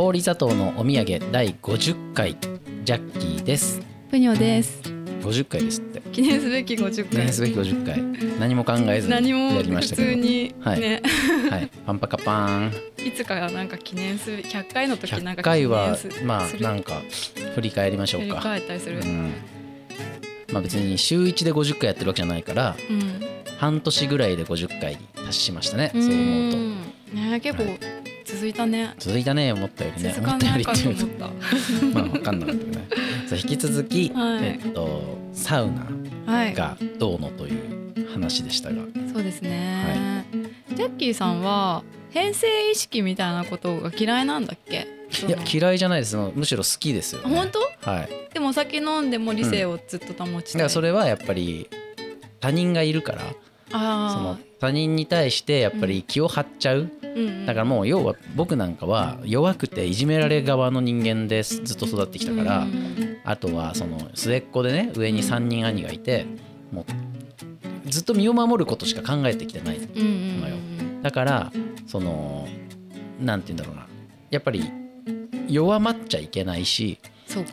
[0.00, 2.34] 氷砂糖のお土産第50回
[2.84, 3.82] ジャッキーです。
[4.10, 4.80] ぷにょです。
[4.80, 6.00] 50回ですって。
[6.10, 7.04] 記念すべき50回。
[7.04, 8.38] 記念すべき50回。
[8.40, 10.08] 何も考えず何やりま普したけど。
[10.12, 10.80] 通にはい。
[10.80, 11.02] ね、
[11.50, 11.70] はい。
[11.84, 13.06] パンパカパーン。
[13.06, 17.02] い、つかなんか記念すべ100回の時なん100か記回はまあなんか
[17.54, 19.00] 振り返りましょ振りうか返ったりする。
[19.00, 19.34] うん。
[20.50, 23.20] まあ別に週1で50回やってるわけじゃないからうん。
[23.58, 25.90] 半年ぐらいで50回に達しましたね。
[25.92, 26.56] そう思うと。
[26.56, 26.80] ん
[27.12, 27.64] ね結構
[28.40, 28.94] 続いたね。
[28.98, 29.52] 続いたね。
[29.52, 30.14] 思ったよりね。
[30.16, 31.04] 続思ったよりっていうと。
[31.04, 31.28] 思った
[31.92, 32.88] まあ分かんなかったけどね。
[33.26, 34.44] さあ引き続き、はい。
[34.44, 35.86] えっとサウナ
[36.32, 36.54] はい。
[36.54, 38.76] がどうのという話でしたが、
[39.12, 40.24] そうですね、
[40.74, 44.88] ジャッキーさんは編成意識みたいなことが嫌いなんだっけ？
[45.28, 46.16] いや嫌いじゃないです。
[46.16, 47.50] むしろ好きですよ、ね、あ本
[47.82, 47.90] 当？
[47.90, 48.08] はい。
[48.32, 51.68] でもお酒飲んでも理性をずっと保ちたい、だからそれはやっぱり
[52.40, 53.20] 他人がいるから
[53.70, 56.90] そのあ他人に対してやっぱり気を張っちゃう、あ、うんうん、
[57.46, 61.62] だからもう要は僕なんかは弱くていじめられ側の人間です。
[61.64, 66.26] ずっと育ってきたから、うんあとはその末っ子でね上に3人兄がいて
[66.72, 66.86] も
[67.86, 70.56] うずっと身を守ることしか考えてきてないのよ。
[71.02, 71.52] だから
[71.86, 72.48] その
[73.20, 73.86] なんて言うんだろうな。
[74.30, 74.64] やっぱり
[75.48, 76.98] 弱まっちゃいけないし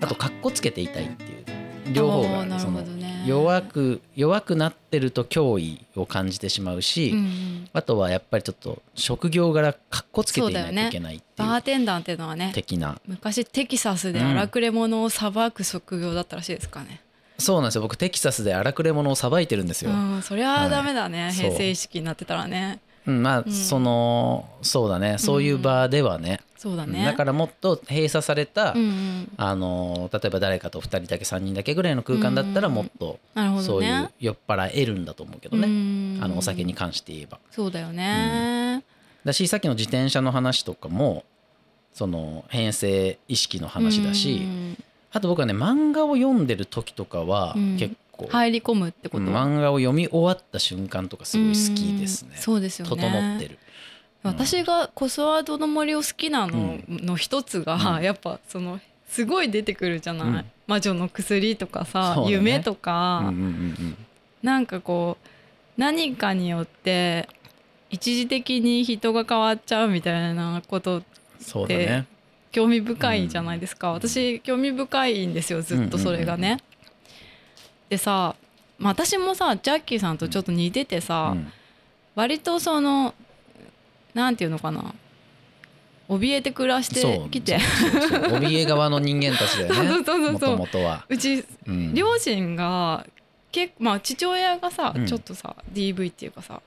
[0.01, 1.93] あとかっこつけていたいっていう。
[1.93, 2.81] 両方がその
[3.27, 7.69] 弱く弱くなってると脅威を感じてしまうし、うんうん。
[7.73, 12.51] あとはやっぱりちょっと職業柄かっこつけていないといけないっていうバーテンダーっていうのはね。
[12.53, 12.99] 的な。
[13.07, 17.01] 昔テキサスで荒くれ者をさばく職業だったらしいですかね、
[17.37, 17.81] そうなんですよ。
[17.81, 21.33] 僕テキサスで荒くれ者をさばいてるんですよ、うん、そりゃダメだね、はい。
[21.33, 23.51] 平成意識になってたらねうん、まあ、うん。
[23.51, 25.17] そのそうだね。
[25.17, 27.05] そういう場ではね、そうだね。
[27.05, 32.73] だからもっと閉鎖された、うんうん、あの例えば誰かと2人だけ3人だけぐらいの空間だったらうん。
[32.73, 37.39] もっとなるほそういう酔っ払えるんだと思うけどね、ねあのお酒に関して言えば。
[37.51, 38.83] そうだよね、
[39.23, 41.23] だしさっきの自転車の話とかも
[41.93, 44.83] その編成意識の話だし、うん。
[45.13, 47.77] あと僕はね漫画を読んでる時とかはうん。
[47.77, 52.31] 結構、入り込むってこと、漫画を読み終わった瞬間とかすごい好きですね。
[52.33, 52.41] うん。
[52.41, 52.89] そうですよね。
[52.89, 53.57] 整ってる。
[54.23, 58.03] 私がコスワードの森を好きなのの一つが、うん。
[58.03, 60.45] やっぱそのすごい出てくるじゃない、うん。
[60.65, 62.31] 魔女の薬とかさ、ね。
[62.31, 63.97] 夢とか、うんうんうん
[64.43, 65.27] なんかこう
[65.77, 67.27] 何かによって
[67.89, 71.03] 一時的に人が変わっちゃうみたいなことうん、
[71.39, 72.05] そうだね。
[72.51, 76.59] 興味深いじゃないですか、私興味深いんですよずっとそれがね。
[77.89, 78.35] でさ、
[78.77, 81.51] まあ、私もさジャッキーさんとちょっと似ててさ、うん。
[82.15, 83.13] 割とその
[84.13, 84.93] なんていうのかな
[86.09, 87.59] 怯えて暮らしてきて。
[87.59, 89.97] 怯え側の人間たちだよね。
[90.31, 91.05] もともとは。
[91.09, 91.93] うちうん。
[91.93, 93.05] 両親が
[93.51, 95.05] 結まあ父親がさ、うん。
[95.05, 96.61] ちょっとさ DV っていうかさ。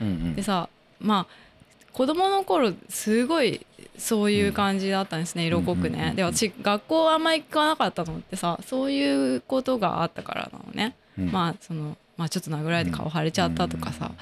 [0.00, 0.34] うんうん。
[0.36, 0.68] でさ
[1.00, 1.52] まあ
[1.92, 3.66] 子供の頃すごい
[3.98, 5.94] そういう感じだったんですね、色濃くうんうん。
[5.94, 11.32] うんうんねで私学校あんま行かなかったのってさそういうことがあったからなのね、うん。
[11.32, 14.12] まあそのまあちょっと殴られて顔腫れちゃったとかさ、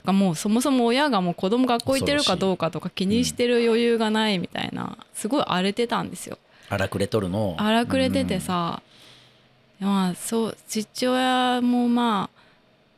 [0.00, 6.38] とかもうそもそも親がもう子供学校行ってるかどうかとか気にしてる余裕がないみたいなすごい荒れてたんですよ。
[6.68, 7.56] 荒くれとるの。
[7.58, 8.82] 荒くれててさ、
[9.80, 12.30] まあそう父親もま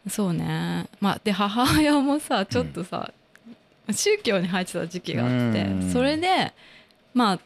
[0.07, 0.89] あそうね。
[1.01, 3.13] まあで母親もさちょっとさ、
[3.91, 5.91] 宗教に入ってた時期があって、うん。
[5.93, 6.53] それで
[7.15, 7.39] まあ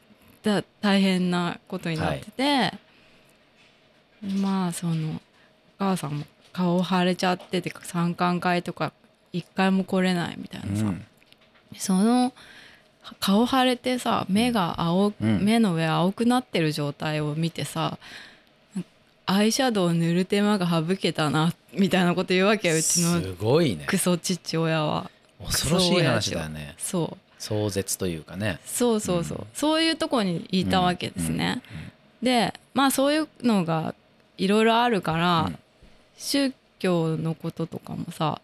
[0.43, 2.73] だ大変なことになってて、
[4.23, 5.21] まあそのお
[5.79, 8.93] 母さんも顔腫れちゃってて参観会とか
[9.33, 11.05] 一回も来れないみたいなさ、うん。
[11.77, 12.33] その
[13.21, 15.45] 顔腫れてさ目が青、うん。
[15.45, 17.99] 目の上青くなってる状態を見てさ
[19.27, 23.21] アイシャドウ塗る手間が省けたなみたいなこと言うわけようちの。
[23.87, 25.11] クソ父親は
[25.45, 26.75] 恐ろしい話だよね。
[26.79, 27.19] そう。
[27.39, 28.59] 壮絶というかね。
[28.65, 29.47] そうそうそう、うん。
[29.53, 31.63] そういうとこにいたわけですね、
[32.23, 32.27] うん。
[32.27, 33.95] でまあそういうのが
[34.39, 35.59] いろいろあるから、うん。
[36.17, 38.41] 宗教のこととかもさ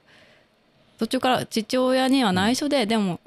[0.99, 3.19] 途中から父親には内緒で、でも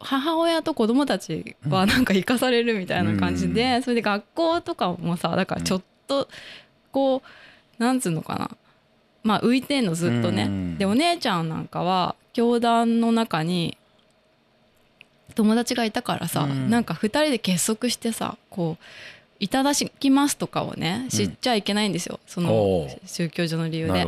[0.00, 6.28] 母親と子供たちはなんか生かされるみたいな感じで、それで学校とかもさだからちょっと
[6.90, 7.22] こ
[7.78, 8.50] うなんつうのかな。
[9.22, 10.42] まあ浮いてんのずっとね。
[10.42, 10.78] うん。
[10.78, 13.76] でお姉ちゃんなんかは教団の中に
[15.34, 16.70] 友達がいたからさ、うん。
[16.70, 18.84] なんか2人で結束してさこう
[19.40, 23.08] 「いただきます」とかをね知っちゃいけないんですよ、そおのう。
[23.08, 24.06] 宗教上の理由で。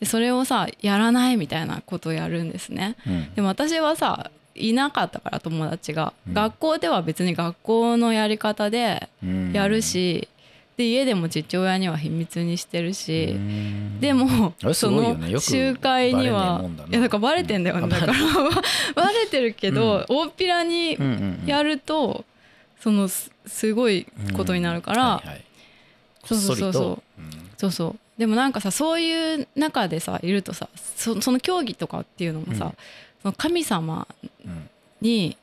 [0.00, 2.96] でそれをさやらないみたいなことをやるんですね。
[3.06, 3.34] うん。
[3.34, 6.34] でも私はさいなかったから友達が、うん。
[6.34, 9.52] 学校では別に学校のやり方でうん。
[9.52, 10.28] やるし、
[10.76, 14.00] で家でも父親には秘密にしてるし、うん。
[14.00, 17.80] でもその集会にはいやだからバレてんだよ。
[17.80, 18.12] ねあだから
[18.94, 20.98] バレてるけど、大っぴらに
[21.46, 22.24] やると
[22.80, 24.06] そのすすごい
[24.36, 25.22] ことになるから、
[26.24, 27.22] そうそうそうそう。
[27.56, 32.72] そうそうでもなんかさそういう中でさいるとさそその競技とかっていうのもさ、うん。
[33.22, 34.08] その神様
[35.00, 35.36] に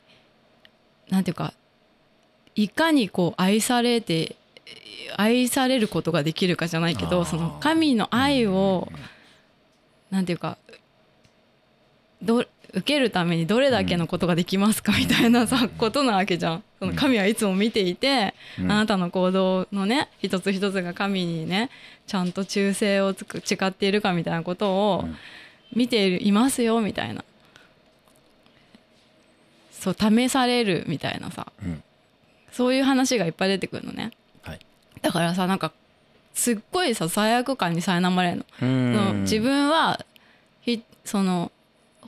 [1.10, 1.54] なんていうか
[2.56, 4.36] いかにこう愛されて
[5.18, 8.92] 愛されることができるかじゃないけどその神の愛を
[10.10, 10.58] なんていうか
[12.22, 16.64] ど受けるためにどれだけのことができますかみたいなさことなわけじゃん。
[16.80, 18.72] その神はいつも見ていて、うん。
[18.72, 21.70] あなたの行動のね一つ一つが神にね
[22.08, 25.18] ちゃんと忠誠をつく誓っているかみたいなことをうん。
[25.74, 27.24] 見ていますよみたいな。
[29.72, 31.52] そう試されるみたいなさ。
[31.64, 31.84] うん。
[32.52, 34.04] そういう話がいっぱい出てくるのね。
[34.04, 34.14] はい
[35.02, 35.72] だからさなんか
[36.34, 39.14] すっごいさ罪悪感に苛まれるの。
[39.22, 40.00] 自分は
[40.62, 41.52] ひその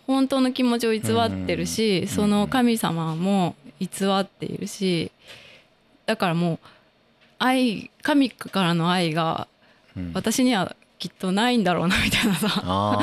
[0.08, 2.08] 本当の気持ちを偽ってるし、うん。
[2.08, 3.88] その神様も偽
[4.20, 5.12] っているし
[6.06, 6.60] だからもう
[7.40, 9.48] 愛神からの愛が
[9.96, 10.12] うん。
[10.14, 13.00] 私にはきっとないんだろうなみたいなさ、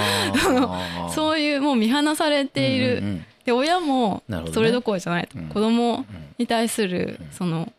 [1.15, 4.23] そういうもう見放されている、うんうんで親も
[4.53, 5.49] それどころじゃないと、うん。
[5.49, 6.07] 子供うん
[6.39, 7.29] に対するうん。
[7.33, 7.73] その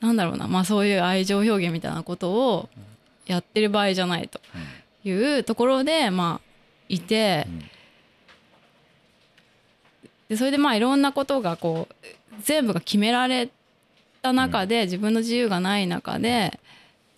[0.00, 2.68] なんだろうな、まあ、そういう愛情表現みたいなことを
[3.26, 4.40] やってる場合じゃないと
[5.04, 6.48] いうところでまあ
[6.88, 7.64] いてうん。
[10.28, 11.94] でそれでまあいろんなことがこう
[12.42, 13.48] 全部が決められ
[14.22, 16.60] た中で自分の自由がない中で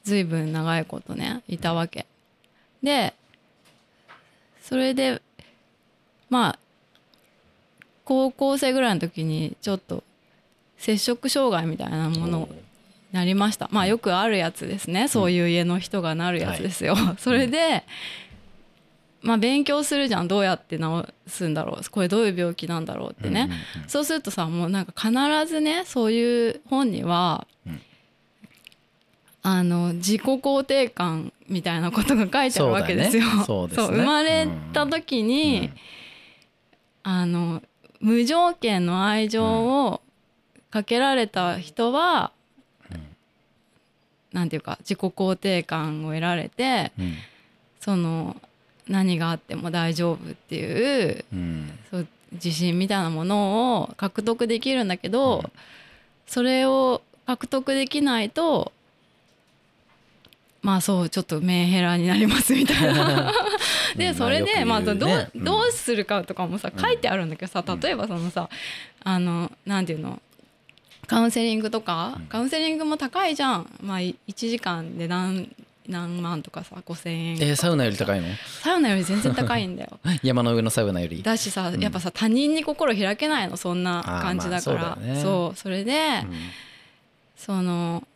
[0.04, 2.06] 随分長いことねいたわけ。
[2.82, 3.14] で
[4.62, 5.20] それで
[6.28, 6.58] まあ
[8.04, 10.02] 高校生ぐらいの時にちょっと
[10.78, 12.69] 摂食障害みたいなものに
[13.12, 13.68] なりました。
[13.72, 15.08] まあよくあるやつですね。
[15.08, 16.94] そういう家の人がなるやつですよ。
[17.18, 17.84] それで
[19.22, 20.28] まあ勉強するじゃん。
[20.28, 21.90] どうやって治すんだろう。
[21.90, 23.88] これどういう病気なんだろうってね、うんうんうん。
[23.88, 25.12] そうするとさもうなんか必
[25.46, 27.80] ずねそういう本には、うん。
[29.42, 33.24] あの自己肯定感みたいなことが書いてあるわけですよ。
[33.44, 33.96] そうだね。
[33.96, 33.96] ね。
[33.96, 35.70] 生まれた時に、
[37.02, 37.62] あの
[38.00, 40.00] 無条件の愛情を
[40.70, 42.39] かけられた人は、うん
[44.32, 47.14] なんていうか自己肯定感を得られてうん。
[47.80, 48.36] その
[48.88, 51.78] 何があっても大丈夫っていううん。
[51.90, 55.52] そう自信みたいなものを獲得できるんだけど、うん。
[56.26, 58.72] それを獲得できないと
[60.62, 63.32] まあそうちょっとメンヘラになりますみたいな。
[63.96, 66.80] でそれでまあどうどうするかとかもさうん。
[66.80, 68.48] 書いてあるんだけどさ例えばそのさ
[69.02, 70.20] あのなんていうの
[71.10, 72.26] カウンセリングとかうん。
[72.26, 73.78] カウンセリングも高いじゃん。
[73.82, 75.50] まあ1時間で何
[75.88, 78.28] 何万とかさ5,000円えーサウナより高いの？
[78.62, 79.98] サウナより全然高いんだよ。
[80.22, 81.22] 山の上のサウナより。
[81.22, 81.80] だしさうん。
[81.80, 84.96] やっぱさ他人に心開けないのそんな感じだから。
[84.96, 85.20] ね。
[85.20, 86.34] そうそれでうん。
[87.36, 88.06] その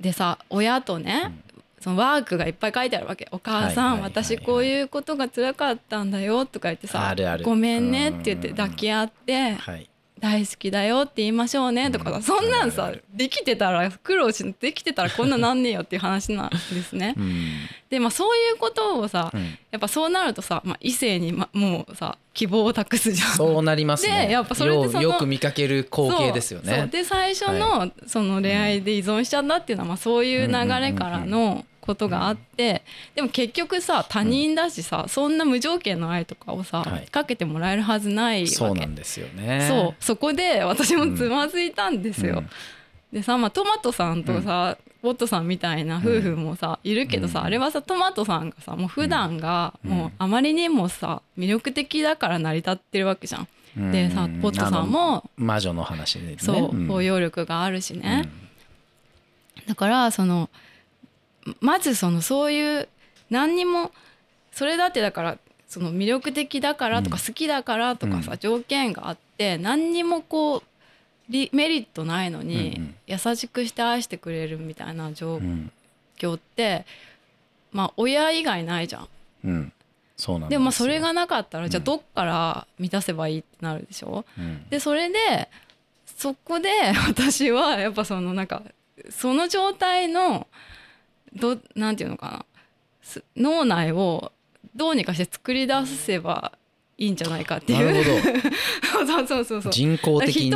[0.00, 1.32] でさ親とね
[1.78, 7.44] そのワークがいっぱい書いてあるわけ「お母さん、私こういうことが辛かったんだよ」とか言ってさあるある。
[7.44, 8.56] ごめんね」って言ってうん。
[8.56, 9.86] 抱き合ってはい
[10.20, 17.14] 「大好きだよ」って言いましょうねとかさうんそんなんさできてたら苦労しできてたらこんななんねえよっていう話なんですね。
[17.16, 17.52] うん。
[17.88, 19.58] でまあそういうことをさうん。
[19.70, 23.28] やっぱそうなるとさ、まあ、異性に、ま、もうさ希望を託すじゃん。
[23.30, 24.26] そうなりますね。
[24.26, 26.88] でやっぱそれでよよく見かける光景ですよね。
[26.90, 32.82] で最初のその恋愛で依存しちゃったっていうのはまあそういう流れからのことがあって
[33.14, 37.06] でも結局さ他人だしさそんな無条件の愛とかをさはい。
[37.06, 38.54] かけてもらえるはずないわけ。
[38.54, 39.66] そうなんですよね。
[39.68, 40.04] そう。
[40.04, 42.38] そこで私もつまずいたんですよ。
[42.38, 42.50] うん。
[43.12, 47.46] でさ、まあ、トマトさんとさ、ボットさんみたいな夫婦もさ、いるけどさ、うん。
[47.46, 49.90] あれはさトマトさんがさもう普段がうん。
[49.90, 53.48] もうあまりにもさ魅力的だから成り立ってるわけじゃん。
[53.76, 53.92] うん。
[53.92, 56.36] でさポットさんも魔女の話でね。
[56.38, 56.86] そう、ん。
[56.86, 58.28] 包容力があるしね、
[59.66, 60.50] だからその
[61.60, 62.88] まずそのそういう
[63.30, 63.92] 何にも
[64.52, 65.38] それだってだから
[65.68, 67.22] その魅力的だからとかうん。
[67.22, 68.38] 好きだからとかさ、うん。
[68.38, 70.62] 条件があって何にもこう
[71.28, 75.40] リメリットないのに、優しくして愛してくれるみたいな状
[76.18, 76.84] 況って、
[77.70, 79.08] まあ親以外ないじゃん。
[79.44, 79.72] うん。
[80.16, 84.68] そうなんでもそれがなかったらじゃあうんどっから満たせばいいってなるでしょ、うん。
[84.68, 85.48] でそれで
[86.04, 86.68] そこで
[87.08, 88.62] 私はやっぱそのなんか
[89.08, 90.46] その状態の
[91.34, 92.44] どなんていうのかな。
[93.02, 94.32] す脳内を
[94.74, 96.52] どうにかして作り出せば
[96.98, 97.86] いいんじゃないかっていう。
[97.86, 99.62] なるほ そうそうそうそう。
[99.62, 100.52] ど人工的に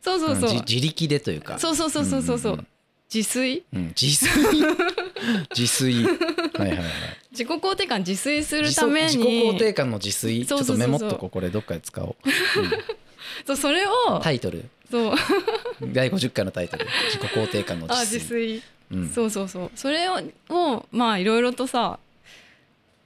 [0.00, 1.58] そうそうそう、うん自自力でというか。
[1.58, 2.66] そうそうそうそうそうそう、んん
[3.12, 3.78] 自炊うん。
[3.80, 4.64] うん自炊？
[5.56, 6.04] 自炊。
[6.04, 6.86] はいはいはい。
[7.30, 9.06] 自己肯定感自炊する自ために。
[9.06, 10.46] 自己肯定感の自炊？
[10.46, 10.88] ちょっそうそうそう。
[10.88, 12.16] そうとメモっとこうこれどっかで使おう、
[12.60, 12.70] うん。
[13.46, 14.64] そうそれをタイトル。
[14.90, 15.14] そう。
[15.92, 16.86] 第50回のタイトル。
[17.12, 19.70] 自己肯定感のあ自炊うん、そうそうそう。
[19.74, 21.98] それををまあいろいろとさ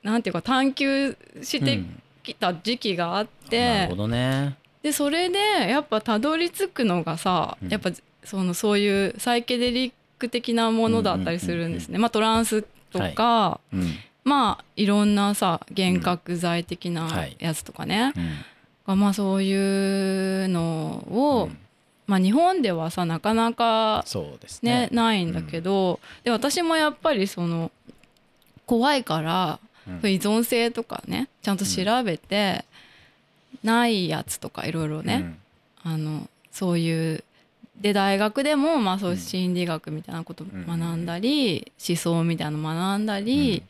[0.03, 4.57] なんていうか探求してうんきた時期があっなてるほ、どね。
[4.83, 7.69] でそれでやっぱたどり着くのがさ、うん。
[7.69, 7.91] やっぱ
[8.25, 13.95] そのそういうサイケデリック的なものだったりするんですね、まあトランスとか、うん。
[14.25, 17.37] まあいろんなさ幻覚剤的なはい。
[17.39, 18.13] やつとかね、
[18.87, 18.99] うん。
[19.01, 19.55] まあそうい
[20.45, 21.59] うのを、うん
[22.09, 24.73] まあ日本ではさなかなかそうですね。
[24.73, 27.71] ねないんだけど、で私もやっぱりその
[28.67, 30.11] 怖いから、うん。
[30.11, 32.65] 依存性とかねちゃんと調べて、
[33.63, 35.39] ないやつとかいろいろね、
[35.83, 37.25] あのそういう
[37.81, 43.63] で大学でもまあそう心理学みたいなことん学んだり、思想みたいなの学んだり、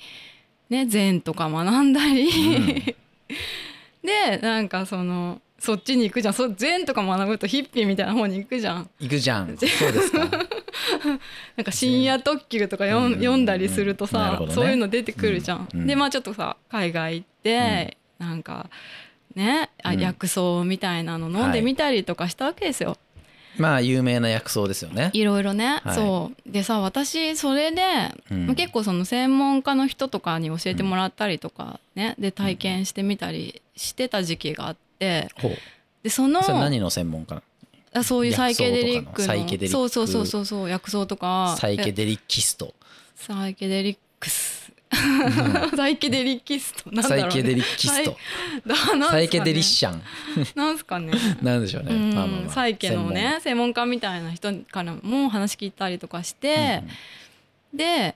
[0.71, 2.29] ね禅とか学んだり、
[4.03, 6.35] でなんかそのそっちに行くじゃん。
[6.35, 8.91] そ禅とか学ぶとヒッピーみたいな方に行くじゃん。
[9.01, 9.57] 行くじゃん。
[9.59, 10.19] そうですか。
[11.57, 15.69] なんか深夜特急とか読ん,、だりするとさ、そういうの出てくるじゃん。
[15.75, 15.81] うん。
[15.81, 15.87] うん。
[15.87, 18.71] でまあちょっとさ海外行って、なんか
[19.35, 22.97] ね薬草みたいなの飲んでみたりとかしたわけですよ。
[23.57, 25.11] まあ有名な薬草ですよね。
[25.13, 25.95] いろいろね、はい。
[25.97, 26.53] そう。
[26.53, 27.83] でさ私それで、
[28.31, 28.55] うん。
[28.55, 34.88] 結構その専門家の人とかに教えてもらったりとかね、で体験してみたりしてた時期があって
[35.41, 35.53] ほう。
[36.03, 37.43] でそのそれ何の専門家？
[37.95, 39.73] あそういうサイケデリックサイケデリック。
[39.73, 41.57] そうそうそうそうそう薬草とか。
[41.59, 42.75] サイケデリキスト。
[43.17, 44.73] サイケデリックス。
[45.77, 46.91] サイケデリキスト。
[46.91, 48.17] なんだろう、ね、サイケデリキスト。
[49.11, 50.03] サイケデリッシャン。
[50.55, 51.13] なんすかね。
[51.43, 51.95] なんでしょうね。
[51.95, 52.53] うんまあまあまあ。
[52.53, 53.85] サイケのね専門家。
[53.87, 56.83] みたいな人からも話聞いたりとかして、
[57.73, 58.15] で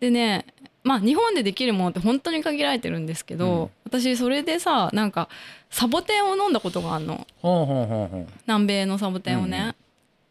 [0.00, 0.46] でね
[0.82, 5.28] まあ日本でできるものって本当に限られてるんですけど、私それでさなんか
[5.70, 7.26] サボテンを飲んだことがあるの。
[7.42, 8.26] ほうほうほうほう。
[8.46, 9.58] 南米のサボテンをね。
[9.58, 9.74] うんうん。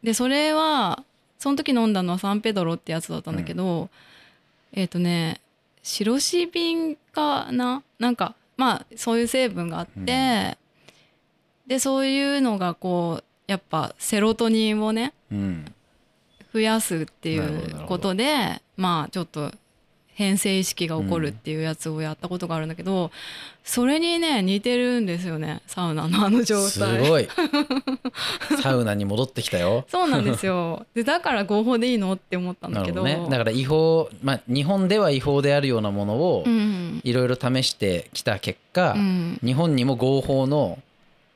[0.03, 1.03] でそれは
[1.39, 3.89] その時飲んだのはサンペドロってやつだったんだけど、
[4.71, 5.41] えっ、とね
[5.83, 7.83] 白シビンかな？
[7.99, 10.57] なんかまあそういう成分があって、
[11.67, 15.65] でそういうのがこうやっぱセロトニンをねうん。
[16.53, 19.51] 増やすっていうことでまあちょっと
[20.15, 23.11] 変性意識が起こるっていうやつをやったことがあるんだけど、
[23.65, 26.71] それにね似てるんですよねサウナのあの状態。
[26.71, 27.27] すごい。
[28.63, 29.85] サウナに戻ってきたよ。
[29.89, 30.85] そうなんですよ。
[30.95, 33.27] でだから合法でいいのって思ったんなだけどね。
[33.29, 37.01] だから違法まあ日本では違法であるようなものをうん。
[37.03, 40.79] いろいろ試してきた結果、うん、日本にも合法の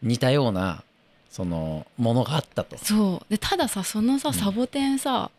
[0.01, 0.83] 似たような
[1.29, 2.77] そのものがあったと。
[2.77, 3.25] そう。
[3.29, 4.35] でたださそのさうん。
[4.35, 5.31] サボテンさ、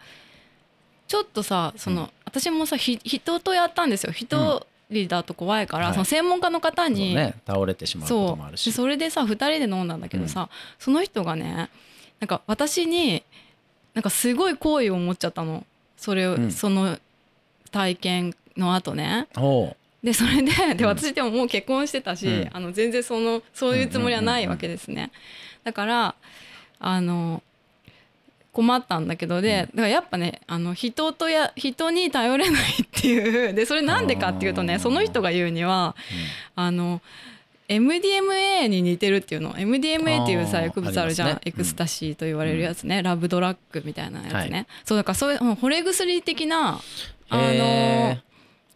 [1.10, 2.08] ちょっとさその、うん。
[2.24, 4.12] 私もさひ人とやったんですよ。
[4.12, 5.94] 一人だと怖いから、はい。
[5.94, 8.66] その専門家の方に、ね、倒れてしまうことそうもあるし。
[8.66, 10.48] でそれでさ2人で飲んだんだけどさ、
[10.78, 11.68] その人がね
[12.20, 13.24] なんか私に
[13.94, 15.66] なんかすごい好意を持っちゃったの。
[15.96, 16.52] それを、うん。
[16.52, 16.96] その
[17.72, 19.26] 体験の後ね。
[20.04, 20.90] でそれででうん。
[20.90, 22.50] 私でももう結婚してたし、うん。
[22.52, 25.10] あの全然そのそういうつもりはないわけですね、
[25.64, 26.14] だから
[26.78, 27.42] あの
[28.52, 35.94] 困ったんだけどでだからやっぱねあの人とや人に頼れないっていう でそれなんでかっていうとねその人が言うには
[36.56, 37.00] あの
[37.68, 41.38] MDMA に似てるっていうの MDMA っていうさ薬物あるじゃん、ね。
[41.44, 44.66] エクスタシーと言われるやつね、ラブドラッグみたいなやつね、はい。
[44.84, 46.80] そうだからそういう惚れ薬的な
[47.28, 48.18] あの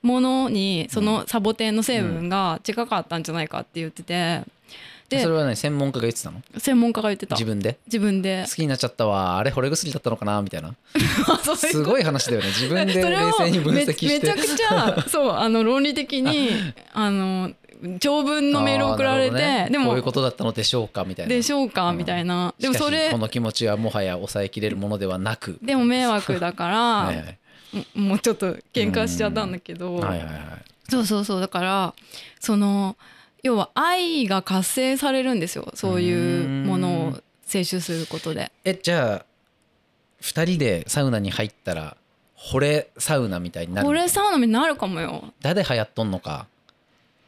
[0.02, 4.44] ものにそのサボテンの成分が近かったんじゃないかって言ってて、
[5.08, 6.40] でそれはね専門家が言ってたの？
[6.56, 7.34] 専門家が言ってた。
[7.34, 7.78] 自分で？
[7.86, 8.44] 自分で。
[8.48, 9.38] 好きになっちゃったわ。
[9.38, 10.40] あれ惚れ薬だったのかな？
[10.42, 10.74] みたいな。
[11.56, 12.48] すごい話だよね。
[12.48, 16.50] 自分で冷静に分析しめめちゃてくちゃ そうあの論理的に
[16.92, 17.52] あの
[18.00, 19.68] 長文のメールを送られて、ね。
[19.70, 21.04] でもこういうことだったのでしょうか？
[21.04, 21.34] みたいな。
[21.34, 21.92] でしょうか？
[21.92, 25.58] みたいな、でもそれこの気持ちはもはや抑えきれるものではなく。
[25.62, 27.38] でも迷惑だから、はい
[27.94, 30.30] もうちょっと喧嘩しちゃったんだけど、はいはいはい。
[30.88, 31.40] そうそうそう。
[31.40, 31.94] だから
[32.38, 32.96] その
[33.44, 35.70] 要は愛が活性されるんですよ。
[35.74, 38.50] そういうものを摂取することで。
[38.64, 39.24] えじゃあ
[40.22, 41.96] 2人でサウナに入ったら
[42.36, 45.32] 惚れサウナみたいになるこれサウナになるかもよ。
[45.42, 46.46] 誰流行っとんのか？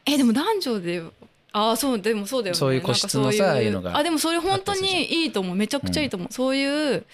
[0.07, 1.03] えでも男女で
[1.53, 2.57] ああそうでもそうだよね。
[2.57, 5.55] そういう個室のさああいうのがあでもそれ本当にいいと思う。
[5.55, 7.05] めちゃくちゃいいと思う、そういう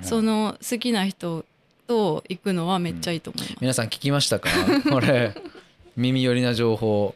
[0.00, 1.44] その好きな人
[1.86, 4.48] と行くのはめっちゃいいと思います、皆さん聞きましたか？
[4.90, 5.34] これ
[5.96, 7.14] 耳寄りな情報、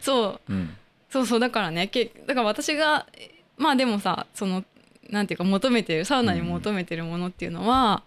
[0.00, 0.52] そう。
[0.52, 0.76] うん、
[1.10, 3.06] そうそうだからねけだから私が
[3.56, 4.64] まあでもさその
[5.10, 8.02] なんていうか求めてるサウナに求めてるものっていうのは、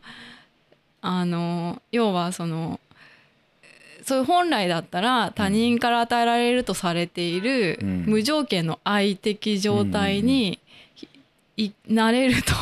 [1.02, 2.80] あの要はその
[4.04, 8.06] そういう本来だったら他人から与えられるとされているうん。
[8.08, 10.60] 無条件の愛的状態に
[11.58, 12.54] いなれると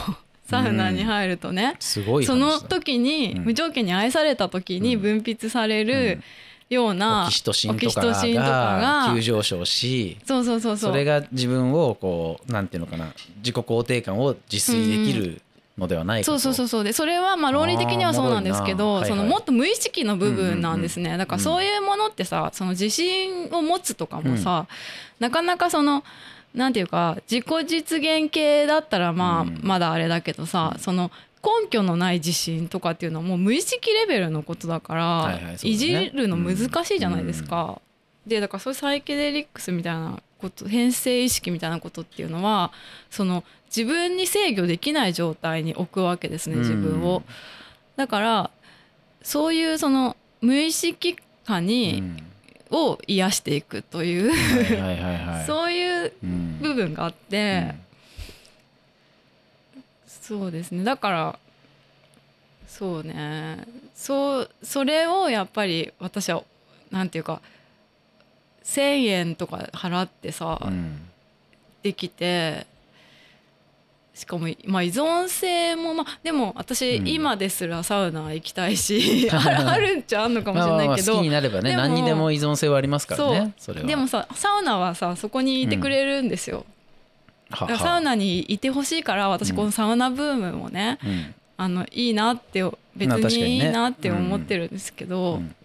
[0.50, 3.44] サウナに入るとね、すごい話そのだ時にうん。
[3.46, 6.22] 無条件に愛された時に分泌される
[6.70, 10.92] ようなオキシトシンとかがが急上昇しそうそうそうそう。
[10.92, 15.42] それが自分をこうなんていうのかな自己肯定感を自炊できる
[15.78, 16.40] のではないかと。
[16.40, 16.84] そうそうそうそう。
[16.84, 19.10] でそれはまあ論理的にはそうなんですけどはいはい。
[19.10, 21.18] そのもっと無意識の部分なんですね。
[21.18, 24.68] だからそういうものってさその自信を持つとかもさ
[25.20, 26.04] なかなかその
[26.54, 29.60] なんていうか自己実現系だったらまあうん。
[29.64, 31.12] まだあれだけどさその
[31.44, 35.58] 根拠のない自信とかっていうのはもう無意識レベルのことだから、はいはいね。
[35.64, 37.82] いじるの難しいじゃないですか。
[38.26, 42.74] でだからそういうサイケデリックスみたいなこと変性意識みたいなことっていうのは
[43.10, 47.24] その自分に制御できない状態に置くわけですね自分を。
[47.96, 48.52] だから
[49.22, 51.16] そういうその無意識
[51.46, 52.24] 化うに、ん。
[52.70, 55.46] を癒していくという、はいはいはいはい。
[55.48, 56.60] そういううん。
[56.62, 57.76] 部分があって、
[60.28, 60.84] そうですね。
[60.84, 61.40] だから
[62.68, 63.66] そうね。
[63.96, 66.44] そうそれをやっぱり私は
[66.92, 67.42] なんていうか
[68.66, 71.08] 1,000円とか払ってさ、うん。
[71.82, 72.68] できて
[74.14, 77.08] しかも、まあ、依存性もまあでも私、うん。
[77.08, 83.88] 今ですらサウナ行きたいし あるあるんちゃあんのかもしれないけど、好きになればねでも何にでも依存性はありますからねそれは。
[83.88, 86.66] でもさサウナはさそこにいてくれるんですよ、
[87.52, 91.36] サウナにいてほしいから私このサウナブームもね、うん。
[91.60, 92.64] あのいいなって
[92.96, 95.56] 別にいいなって思ってるんですけど、うん。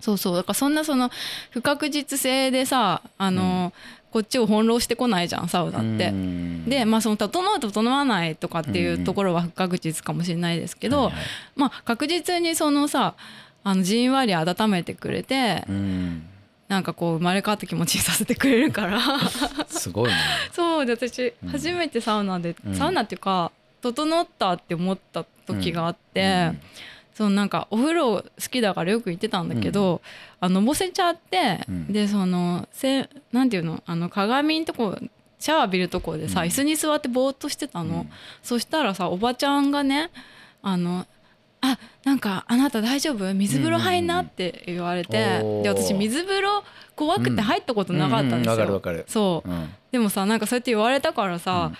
[0.00, 0.36] そうそう。
[0.36, 1.10] だからそんなその
[1.50, 3.72] 不確実性でさあの、
[4.10, 6.08] こっちを翻弄してこないじゃんサウナって。
[6.08, 6.64] うん。
[6.68, 11.12] でまあその整う整わないとかっていうところは不確実かもしれないですけど、
[11.56, 13.14] まあ確実にそのさ
[13.64, 16.28] あのじんわり温めてくれて、うん
[16.72, 18.98] なんかこう生まれ変わった気持ちにさせてくれるから。
[19.68, 20.16] すごいね。
[20.52, 21.48] そうで私うん。
[21.50, 22.74] 初めてサウナで、うん。
[22.74, 23.52] サウナっていうか
[23.82, 26.60] 整ったって思った時があって、うん
[27.12, 30.00] そのなんかお風呂好きだからよく行ってたんだけど、
[30.40, 31.92] あののぼせちゃって、うん。
[31.92, 34.96] でそのせなんていうのあの鏡んとこ
[35.38, 36.46] シャワー浴びるとこでさ、うん。
[36.46, 38.10] 椅子に座ってぼーっとしてたの、うん。
[38.42, 40.10] そしたらさおばちゃんがね
[40.62, 41.06] あの
[41.62, 43.32] あなんかあなた大丈夫？
[43.32, 44.22] 水風呂入んな？
[44.22, 45.62] って言われて、うんうんうん。
[45.62, 46.62] で私水風呂
[46.94, 48.52] 怖くて入ったことなかったんですよ。
[48.52, 49.04] ううわかるわかる。
[49.08, 49.50] そう。
[49.50, 49.74] うん。
[49.90, 51.72] でもさなんかそうやって言われたからさ、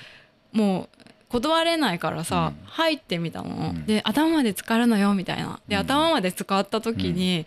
[0.53, 0.89] もう
[1.29, 2.67] 断れないからさ、うん。
[2.67, 3.85] 入ってみたの、うん。
[3.85, 5.61] で頭まで浸かるのよみたいな。
[5.69, 5.83] で、うん。
[5.83, 7.47] 頭まで浸かった時に、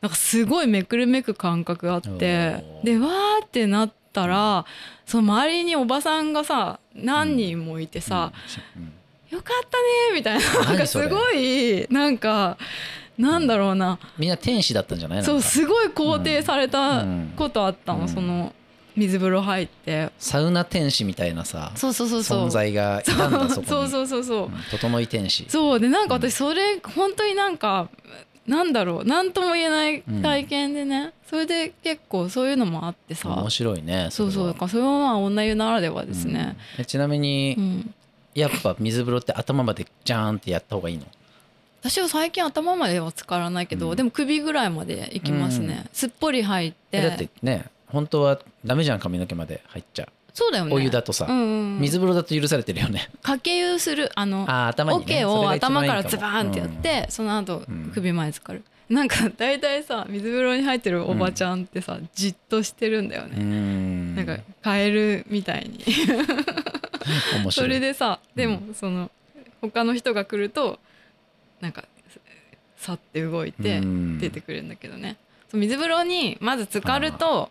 [0.00, 4.64] なんかすごいめくるめく感覚があってでわーってなったら
[5.04, 8.32] その周りにおばさんがさ何人もいてさ
[8.74, 8.92] うん
[9.30, 10.64] 「よかったね」みたいな。
[10.64, 12.56] なんかすごいなんか
[13.18, 17.32] なんだろうな、みんな天使だったんじゃないそうすごい肯定されたうん。
[17.36, 18.08] ことあったの、うん。
[18.08, 18.54] その
[18.96, 20.10] 水風呂入って。
[20.18, 22.46] サウナ天使みたいなさそうそうそうそう。
[22.46, 23.66] 存在がいたんだそこに。
[23.66, 25.44] そうそうそうそう、うん整い天使。
[25.48, 27.88] そうでなんか私それ本当になんか
[28.46, 33.28] なんだろう何とも言えない体験でね、それで結構そういうのもあってさ。
[33.28, 37.94] 面白いねそうそうだからそれはまあ女湯ならではですね、ちなみにうん
[38.40, 41.04] やっぱ水風呂って頭までジャーンってやった方がいいの？
[41.82, 43.96] 私は最近頭までは浸からないけど、うん。
[43.96, 46.76] でも首ぐらいまで行きますね、すっぽり入って。
[46.92, 50.72] えだってね本当はダメじゃん髪の毛まで入っちゃそうだよね。
[50.72, 51.80] うお湯だとさうんうんうん。
[51.80, 53.10] 水風呂だと許されてるよね。
[53.22, 55.04] かけ湯するあのあー頭にね。
[55.04, 57.90] 桶をそれが一番頭いいからズバーンってやって、その後うん。
[57.94, 64.14] 首前浸かる、なんか大体さ水風呂に入ってるおばちゃんってさ、じっとしてるんだよね、うん。
[64.16, 65.82] なんかカエルみたいに
[67.10, 67.52] 面白い。
[67.52, 69.10] それでさでもその
[69.60, 70.78] 他の人が来ると
[71.60, 71.84] なんか
[72.76, 74.18] さって動いてうん。
[74.18, 75.16] 出てくるんだけどね。
[75.50, 77.50] そう水風呂にまず浸かると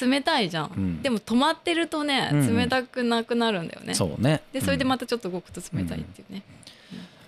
[0.00, 1.02] 冷たいじゃん、うん。
[1.02, 4.42] でも止まってるとね冷たくなくなるんだよね、そうね。
[4.52, 4.88] でそれでうん。
[4.88, 6.42] またちょっと動くと冷たいっていうね、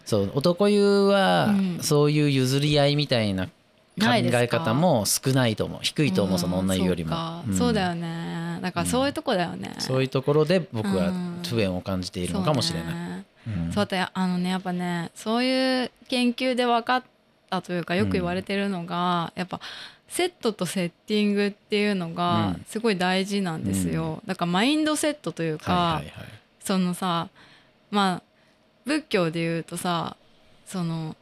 [0.05, 1.79] そう男湯はうん。
[1.81, 3.49] そういう譲り合いみたいな
[4.01, 5.79] 考え方も少ないと思う。
[5.83, 7.15] 低いと思うその女湯よりも。
[7.47, 7.57] そうん。
[7.57, 8.59] そうだよね。
[8.61, 13.25] だからそういうとこだよね、そういうところで僕はうん不便を感じているのかもしれない。
[13.45, 13.73] そうん。
[13.73, 17.03] そうあのねやっぱねそういう研究で分かっ
[17.51, 19.61] たというかよく言われてるのが、やっぱ
[20.09, 22.65] セットとセッティングっていうのがうん。
[22.67, 26.25] すごい大事なんですよ、だからマインドセットというか、はいはいはい。
[26.61, 27.29] そのさ
[27.91, 28.23] まあ
[28.87, 30.17] 仏教で言うとさ
[30.67, 31.17] その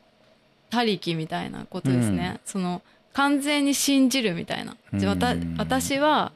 [0.73, 2.81] 他力みたいなことですね、その
[3.13, 5.55] 完全に信じるみたいな、うん。
[5.59, 6.33] 私は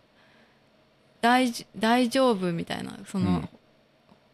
[1.22, 2.98] 大じ大丈夫みたいな。
[3.06, 3.48] その、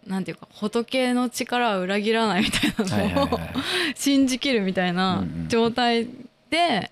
[0.04, 3.42] なんていうか仏の力を裏切らないみたいなのを、はい
[3.94, 5.48] 信じきるみたいなうんうん。
[5.48, 6.08] 状態
[6.50, 6.90] で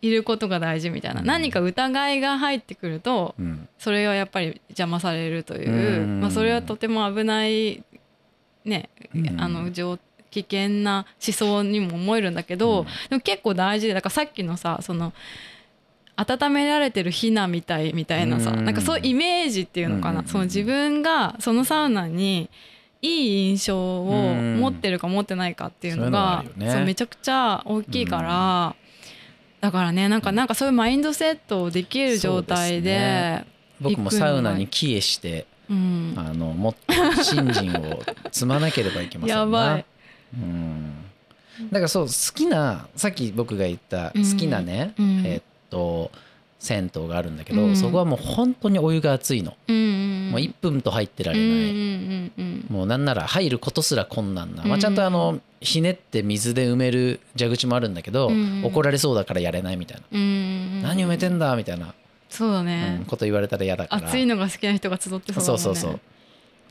[0.00, 1.26] いることが大事みたいな、うん。
[1.26, 3.68] 何か疑いが入ってくるとうん。
[3.78, 6.20] それはやっぱり邪魔されるという、うん。
[6.22, 7.84] まあ、それはとても危ない
[8.64, 9.38] ね、うん。
[9.38, 9.98] あの状
[10.34, 12.86] 危険な思想にも思えるんだけど、うん。
[13.08, 15.12] でも結構大事でだからさっきのさその
[16.16, 18.64] 温められてるヒナみたいみたいなさ、うん。
[18.64, 22.50] なんかそういうイメージっていうのかな、うんその自分がそのサウナに
[23.02, 28.74] いい印象を持ってるか持ってないかっていうのが、そうめちゃくちゃ大きいから、
[29.60, 33.44] だからねなんかなんかそういうマインドセットをできる状態で
[33.80, 39.40] 僕もサウナに帰依してうん、あのもっと信心を積まなければいけませんな。
[39.40, 39.84] やばい
[40.40, 40.92] うん。
[41.70, 44.30] だからそう好きなさっき僕が言ったうん。
[44.30, 45.22] 好きなね、うん。
[45.24, 46.10] えっと
[46.58, 47.76] 銭湯があるんだけど、うん。
[47.76, 58.64] そこはもう本当にお湯が熱いの、うんうん、もう1分と入ってられない、うんうんうんうんもうなんなら入ることすら困難な、まあ、うんちゃんとあのひねって水で埋める蛇口もあるんだけど、うん。
[58.64, 61.94] 怒られそうだからやれないみたいな、うんうん何埋めてんだみたいな、
[62.28, 64.08] そうだうんね、こと言われたら嫌だから。
[64.08, 65.58] 暑いのが好きな人が集ってそうだもんね。
[65.58, 65.92] そうそうそう。
[65.92, 66.00] で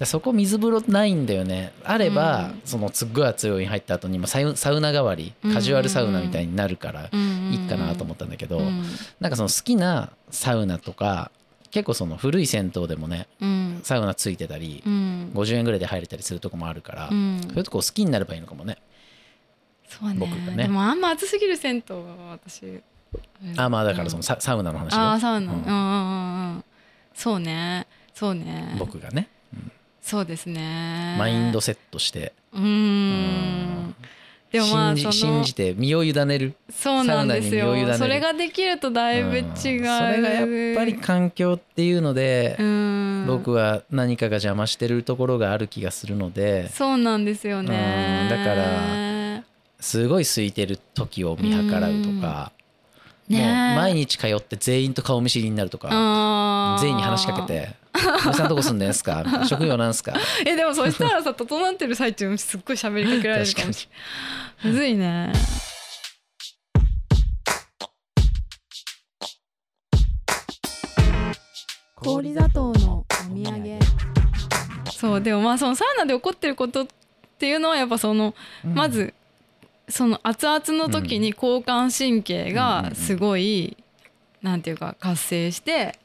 [0.05, 1.71] そこ水風呂ないんだよね。
[1.83, 2.61] あれば、うん。
[2.65, 8.83] そのすっごい熱いお湯に入った後にもサウサウナ代わりカジュアルサウナみたいになるからいいかなと思ったんだけど、うん。
[9.19, 11.31] なんかその好きなサウナとか
[11.71, 13.79] 結構その古い銭湯でもねうん。
[13.83, 15.31] サウナついてたりうん。
[15.33, 17.39] 50円ぐらいで入れたりするとこもあるから、うん。
[17.43, 18.77] そういうとこ好きになればいいのかもね。
[19.87, 20.15] そうね。
[20.19, 20.63] 僕がね。
[20.63, 22.81] でもあんま暑すぎる銭湯は私
[23.57, 24.99] あまあだからそのうんササウナの話よ。
[24.99, 26.63] あーサウナ、ううんん、うんうんうん。
[27.13, 27.85] そうね。
[28.13, 28.75] そうね。
[28.79, 29.29] 僕がね
[30.03, 31.15] そうですね。
[31.17, 33.95] マインドセットして、うーん。
[34.51, 36.53] でもまあ信じその信じて身を委ねる。
[36.69, 37.73] そうなんですよ。
[37.95, 39.55] それができるとだいぶ違う、うん。
[39.55, 39.85] それ
[40.21, 43.25] がやっぱり環境っていうので、うん。
[43.27, 46.69] 僕は何かが邪魔してるところがある気がするので。
[46.69, 48.19] そうなんですよね。
[48.23, 48.29] うん。
[48.29, 49.43] だから
[49.79, 52.51] すごい空いてる時を見計らうとか、
[53.29, 57.69] ねもう毎日通って全員と顔見知りになるとか、全員に話しかけて
[58.27, 59.23] 「おじさんどこ住んでんすか?
[59.47, 60.13] 」職業なんすか?」
[60.45, 63.87] えでもそしたらさ整ってる最中すっごい喋りかけられる確かもし
[64.63, 64.73] れない。
[64.73, 65.33] むずいね。
[71.95, 73.79] 氷砂糖のお土産。
[74.91, 76.87] そうでもまあそのサウナで起こってることっ
[77.37, 78.35] ていうのはやっぱその、
[78.65, 78.73] うん。
[78.73, 79.13] まず
[79.89, 83.77] その熱々の時に交感神経がすごい、
[84.41, 85.97] なんていうか活性して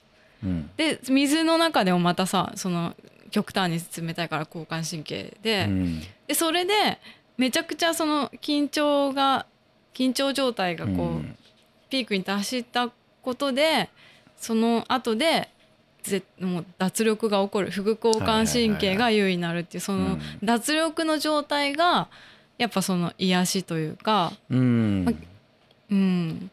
[0.45, 0.71] うん。
[0.77, 2.95] で水の中でもまたさその
[3.31, 6.01] 極端に冷たいから交感神経で,、うん。
[6.27, 6.99] でそれで
[7.37, 9.47] めちゃくちゃその緊張が
[9.95, 11.37] 緊張状態がこう、うん。
[11.91, 12.91] ピークに達した
[13.23, 13.89] ことで
[14.37, 15.49] その後で
[16.03, 17.71] ぜもう脱力が起こる。
[17.71, 20.21] 副交感神経が優位になるっていうそのうん。
[20.43, 22.09] 脱力の状態が
[22.59, 25.05] やっぱその癒しというか、うん。
[25.05, 25.13] ま
[25.91, 26.51] うん、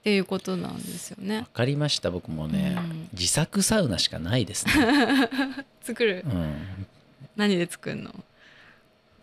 [0.00, 1.38] っていうことなんですよね。
[1.38, 1.46] わ。
[1.52, 2.10] かりました。
[2.10, 3.08] 僕もね、うん。
[3.12, 5.28] 自作サウナしかないですね、
[5.82, 6.24] 作る？
[6.24, 6.86] うん、
[7.36, 8.14] 何で作るの？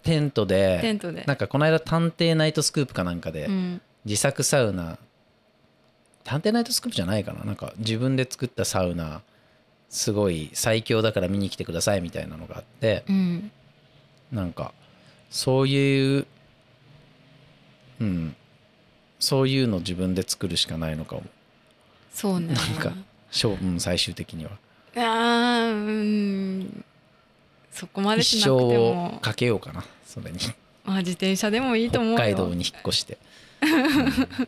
[0.03, 1.23] テントでテントで。
[1.25, 3.81] なんかこの間探偵ナイトスクープかなんかでうん。
[4.05, 4.99] 自作サウナ。
[6.23, 7.43] 探偵ナイトスクープじゃないかな？
[7.45, 9.21] なんか自分で作ったサウナ
[9.89, 13.51] すごい最強だから見に来てくださいみたいなのがあってうん。
[14.31, 14.73] なんか
[15.29, 16.27] そういう
[18.01, 18.35] うん
[19.25, 21.23] そういうの自分で作るしかないのかも。
[22.13, 22.53] そうね。
[22.53, 22.93] なんか
[23.31, 24.51] しょう、うん、最終的には。
[24.95, 25.75] あーう
[26.61, 26.85] ん。
[27.71, 30.37] そこまでしなく一生をても、かけようかなそれに。
[30.83, 32.17] まあ、自転車でもいいと思うよ。
[32.17, 33.17] 北海道に引っ越して、
[33.63, 34.47] うん。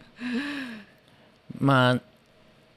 [1.60, 2.02] まあ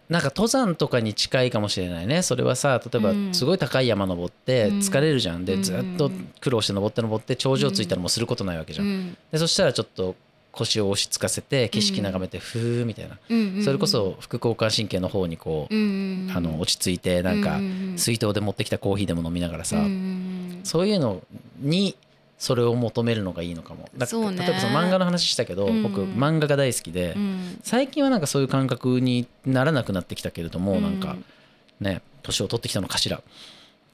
[0.09, 2.23] なんか登山とかに近いかもしれないね。
[2.23, 3.35] それはさ例えばうん。
[3.35, 4.79] すごい高い山登ってうん。
[4.79, 5.63] 疲れるじゃん、でうん。
[5.63, 6.11] ずっと
[6.41, 9.19] 苦労して登って登って頂上着いたらもうすることないわけじゃん。
[9.31, 10.17] でそしたらちょっと
[10.53, 13.19] 腰を押し付かせて景色眺めてふーみたいな、
[13.63, 15.77] それこそ副交感神経の方にこう、あ
[16.41, 17.59] の落ち着いてなんか
[17.97, 19.77] 水筒で持ってきたコーヒーでも飲みながらさ、
[20.65, 21.23] そういうの
[21.59, 21.97] に
[22.41, 23.89] それを求めるのがいいのかも。
[23.97, 24.39] だそうね。
[24.39, 25.83] 例えばその漫画の話したけど、うん。
[25.83, 27.61] 僕漫画が大好きで、うん。
[27.63, 30.83] 最近はなんかそういう感覚にならなくなってきたけれども、うん。
[30.83, 31.17] なんか
[31.81, 33.21] ね年を取ってきたのかしら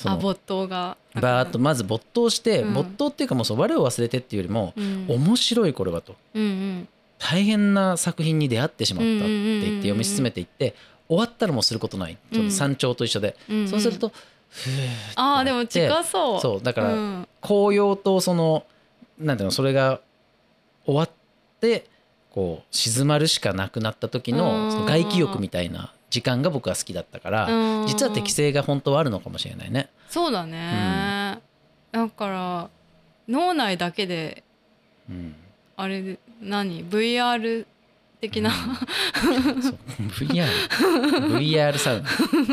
[0.05, 0.97] あ没頭が。
[1.15, 2.75] バーッとまず没頭して、うん。
[2.75, 5.07] 没頭っていうかもうそう我を忘れてっていうよりも、うん。
[5.09, 6.15] 面白いこれはと。
[6.35, 6.89] うんうん。
[7.19, 10.75] 大変な作品に出会ってしまったって言って読み進めていって
[11.09, 12.19] 終わったらもうすることない。
[12.33, 13.69] ちょっと山頂と一緒で、うんうん。
[13.69, 14.11] そうすると
[14.51, 14.73] ふー
[15.17, 16.41] ああでも近そう。
[16.41, 17.29] そうだからうん。
[17.41, 18.67] 紅葉とその
[19.19, 20.01] なんていうのそれが
[20.85, 21.11] 終わっ
[21.61, 21.87] て
[22.31, 24.39] こう静まるしかなくなった時うん。
[24.39, 27.87] のその外気浴みたいな時間が僕は好きだったからうん。
[27.87, 29.91] 実は適性が本当はあるのかもしれないね。
[30.09, 31.41] そうだね、
[31.93, 32.71] だから
[33.29, 34.45] 脳内だけで
[35.11, 35.35] うん。
[35.77, 37.67] あれで何 VR
[38.21, 40.47] 的な、そう VR
[41.39, 42.03] VR サウ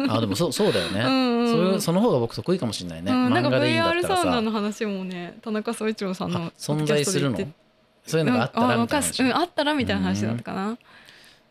[0.07, 0.15] ナ。
[0.15, 1.49] あでもそうそうだよね、うんうん。
[1.49, 7.37] それその方が僕得意かもしれないね、うん、なんか VR サウナの話もね田中総一郎さんのあ存在するの？
[8.05, 10.77] そういうのがあったらみたいなあったらみたいな話だったかな。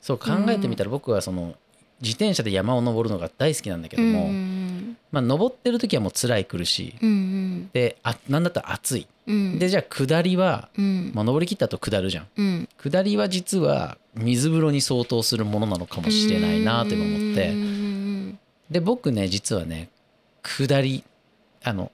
[0.03, 1.55] そう考えてみたら僕はその
[2.03, 6.95] 自転車で山を登るのが大好きなんだけども、うんまあ、登ってる時はもう辛い苦しい。
[7.01, 7.71] うんうん。
[7.73, 9.07] であなんだったら暑い。
[9.27, 9.59] うん。
[9.59, 11.12] でじゃあ下りは、うん。
[11.15, 12.27] まあ、登り切った後下るじゃん。
[12.37, 12.69] うん。
[12.83, 17.51] 下りは実は水風呂に相当するものなのかもしれないなと今思って。
[17.51, 18.38] うん
[18.71, 19.91] で僕ね実はね
[20.43, 21.05] 下り
[21.62, 21.93] あの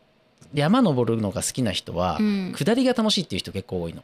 [0.55, 2.55] 山登るのが好きな人はうん。
[2.57, 4.03] 下りが楽しいっていう人結構多いの、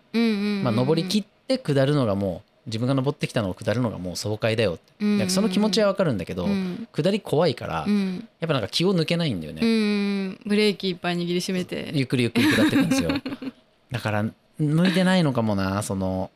[0.65, 5.05] まあ、登り切って下るのがもう自分が登ってきたのを下るのがもう爽快だよって。
[5.05, 5.31] うん。
[5.31, 6.89] その気持ちはわかるんだけどうん。
[6.93, 8.29] 下り怖いからうん。
[8.41, 9.61] やっぱなんか気を抜けないんだようね
[10.29, 10.39] ん。
[10.47, 11.91] ブレーキいっぱい握りしめて。
[11.93, 13.11] ゆっくりゆっくり下ってくんですよ。
[13.91, 14.25] だから
[14.59, 16.31] 向いてないのかもなその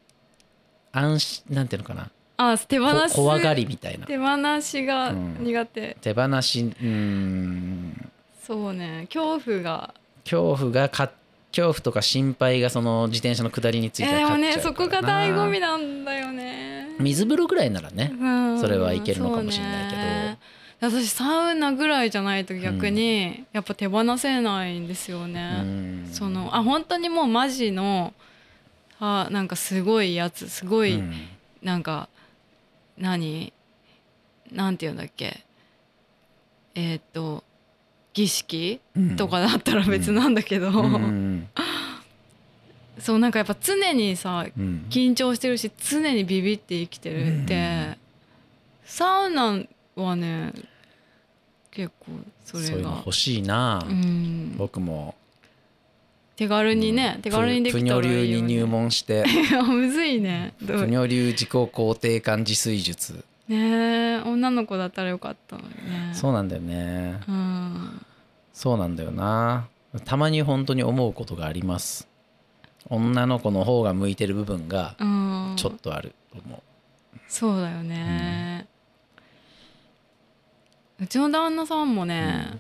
[0.93, 2.11] 安心なんていうのかな。
[2.37, 4.07] あ手放すこ怖がりみたいな。
[4.07, 8.11] 手放しが苦手、手放しうーん。
[8.47, 9.07] そうね。
[9.13, 9.95] 恐怖が。
[10.25, 11.11] 恐怖がか
[11.51, 16.95] 恐怖とか心配がその自転車の下りについてはそこが醍醐味なんだよね。
[16.99, 20.03] 水風呂ぐらいならねうんそれはいけるのかもしれないけど。
[20.03, 20.39] ね。
[20.81, 26.09] 私サウナぐらいじゃないと逆にやっぱ手放せないんですようね、ん。
[26.13, 28.15] そのあ本当にもうマジの
[29.01, 31.13] あなんかすごいやつすごい、うん。
[31.63, 32.09] なんか
[32.97, 33.53] 何？
[34.53, 35.45] なんて言うんだっけ？
[36.75, 37.43] えーっと
[38.19, 39.17] 儀式うん。
[39.17, 40.73] とかだったら別なんだけど、
[42.99, 44.87] そうなんかやっぱ常にさうん。
[44.91, 47.59] 緊張してるし常にビビって生きてるって、う
[47.93, 47.97] ん。
[48.85, 49.63] サウナ
[49.95, 50.53] はね
[51.71, 52.07] 結構
[52.45, 53.87] そそういうのれが欲しいな。
[53.89, 55.15] うん、僕も。
[56.35, 59.25] 手軽にね、手軽にできたらいいよ、ね、流に入門して。
[59.67, 60.55] むずいね。
[60.65, 63.25] プニョ流自己肯定感自炊術。
[63.49, 66.11] ねえ女の子だったらよかったのにね。
[66.15, 67.21] そうなんだよね。
[67.29, 68.07] うん
[68.59, 69.69] そうなんだよな。
[70.05, 72.09] たまに本当に思うことがあります。
[72.91, 75.55] 女の子の方が向いてる部分がうん。
[75.57, 76.61] ちょっとあると思
[77.29, 78.67] そうだよね、
[81.01, 82.59] うちの旦那さんもね、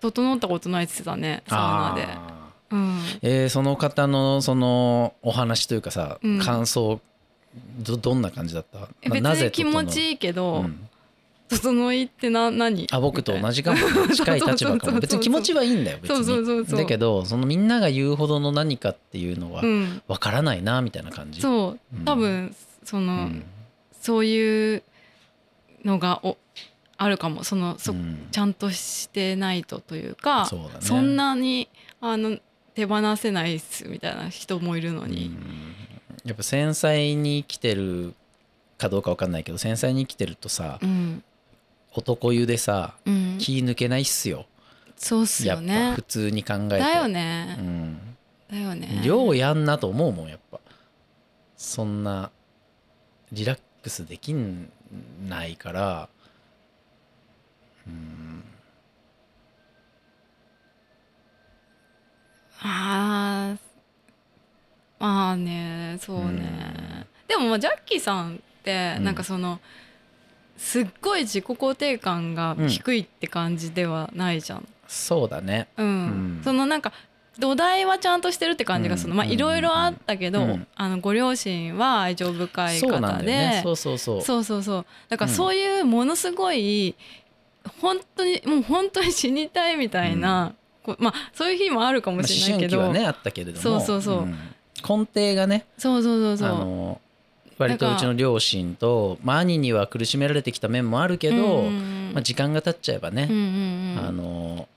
[0.00, 1.42] 整ったことないって言ってたね。
[1.46, 2.06] うサウナで。
[2.12, 2.98] あうん。
[2.98, 6.38] ーえーその方のそのお話というかさ、うん。
[6.40, 7.00] 感想
[7.78, 8.88] どどんな感じだった？
[9.00, 10.88] え別に気持ちいい、いいけど、うん
[11.56, 12.86] 整いってな何？
[12.90, 13.84] あ僕と同じじかもね。
[14.14, 16.16] 近い立場かそうそうそうそうも別に気持ちはいいんだよ別に。
[16.16, 16.78] そうそうそうそう。
[16.78, 20.02] だけどそのみんなが言うほどの何かっていうのはうん。
[20.08, 21.40] わからないなみたいな感じ。
[21.40, 21.96] そう。
[21.96, 22.04] うん。
[22.04, 23.44] 多分その、うん。
[24.00, 24.82] そういう
[25.84, 26.36] のがお
[26.96, 27.44] あるかも。
[27.44, 28.28] そのそ、うん。
[28.30, 30.56] ちゃんとしてないとというかそ
[30.94, 31.00] ね。
[31.00, 31.68] んなに
[32.00, 32.38] あの
[32.74, 35.74] 手放せないっすみたいな人もいるのに、うん。
[36.24, 38.14] やっぱ繊細に生きてる
[38.78, 41.22] かどうかわかんないけど繊細に生きてるとさうん
[41.94, 44.46] 男湯でさうん、気抜けないっすよ。
[44.96, 46.78] そうっすやっぱよね普通に考えて。
[46.78, 47.98] だようね、ん。
[48.50, 49.00] だよね。
[49.04, 50.60] 量やんなと思うもんやっぱ。
[51.56, 52.30] そんな
[53.32, 54.34] リラックスでき
[55.28, 56.08] ないから。
[57.86, 58.44] うん。
[62.60, 63.72] あー。
[65.00, 69.04] まあねそうね、でもまあジャッキーさんってうん。
[69.04, 69.58] なんかその、
[70.62, 74.68] すっごい自己肯定感が低いって感じではないじゃん。
[74.86, 75.66] そうだね。
[75.76, 75.86] うん。
[75.86, 76.40] うん。
[76.44, 76.92] そのなんか
[77.36, 80.66] 土台はちゃんとしてるって感じがするまあいろいろあったけど、うん。
[80.76, 83.60] あのご両親は愛情深いそうなん方でね。
[83.64, 84.22] そうそうそう。
[84.22, 84.86] そうそうそう。
[85.08, 85.36] だからうん。
[85.36, 86.94] そういうものすごい
[87.80, 93.60] 本当にもう本当に死にたいみたいな、こうまあそういう日もあるかもまあしれないけど、思春期はねあったけれども。
[93.60, 94.22] そうそうそう。
[94.26, 94.38] ん。
[94.88, 95.66] 根底がね。
[95.76, 97.11] そうそうそうそう
[97.58, 102.10] 割とうちの両親と、まあ、兄には苦しめられてきた面もあるけど、うんうんうん。
[102.14, 104.68] まあ、時間が経っちゃえばね、うんうんうんあの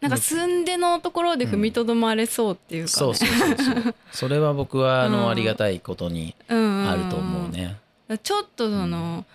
[0.00, 2.88] なんか寸出のところで踏みとどまれそうっていうか、ね。
[2.88, 3.94] そうそうそうそう。
[4.12, 5.30] それは僕はあの、うん。
[5.30, 6.88] ありがたいことにうんうんうん。
[6.88, 7.76] あると思うね。
[8.22, 9.26] ちょっとその、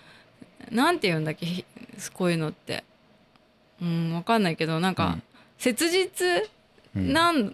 [0.71, 1.65] なんて言うんだっけひ
[2.13, 2.85] こういうのって。
[3.81, 5.23] うんわかんないけどなんか、うん。
[5.57, 6.49] 切実
[6.95, 7.53] うんなん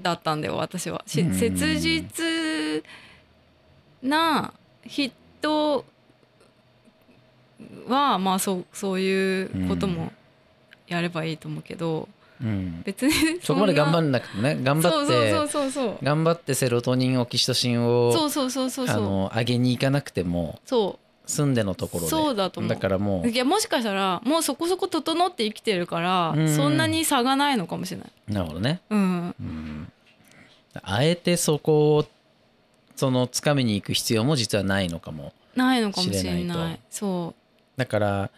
[0.00, 1.30] だったんだよ私は、切
[1.78, 2.82] 実
[4.02, 4.52] な
[4.84, 5.84] 人
[7.88, 10.12] はまあそうそういうことも
[10.88, 12.08] やればいいと思うけど、
[12.40, 12.82] うん。
[12.84, 22.10] 別にそこまで頑張るんなくてね頑張って頑張ってセロトニンオキシトシンを上げに行かなくてもそ住んでのところうで。
[22.10, 22.68] そうだと思う。
[22.68, 26.48] だからもういやもしかしたらもうそこそこ整って生きてるから、うん。
[26.48, 28.10] そんなに差がないのかもしれない。
[28.28, 29.92] なるほどね、うん、うん、
[30.82, 32.04] あえてそこ
[33.02, 37.34] そのつかみに行く必要も実はないのかもないのかもしれなないそ
[37.76, 38.30] だから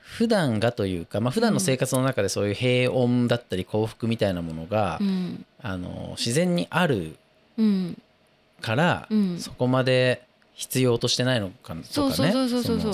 [0.00, 5.46] 普段がというか、まあ普段の生活の中でそういう平穏だったり幸福みたいなものが、ううん。
[5.62, 7.16] あの自然にある
[7.56, 7.96] うん。
[8.60, 9.38] から、うん。
[9.38, 11.82] そこまで必要としてないのかとかね。
[11.84, 12.80] そうそうそうそうそう。
[12.80, 12.92] そうの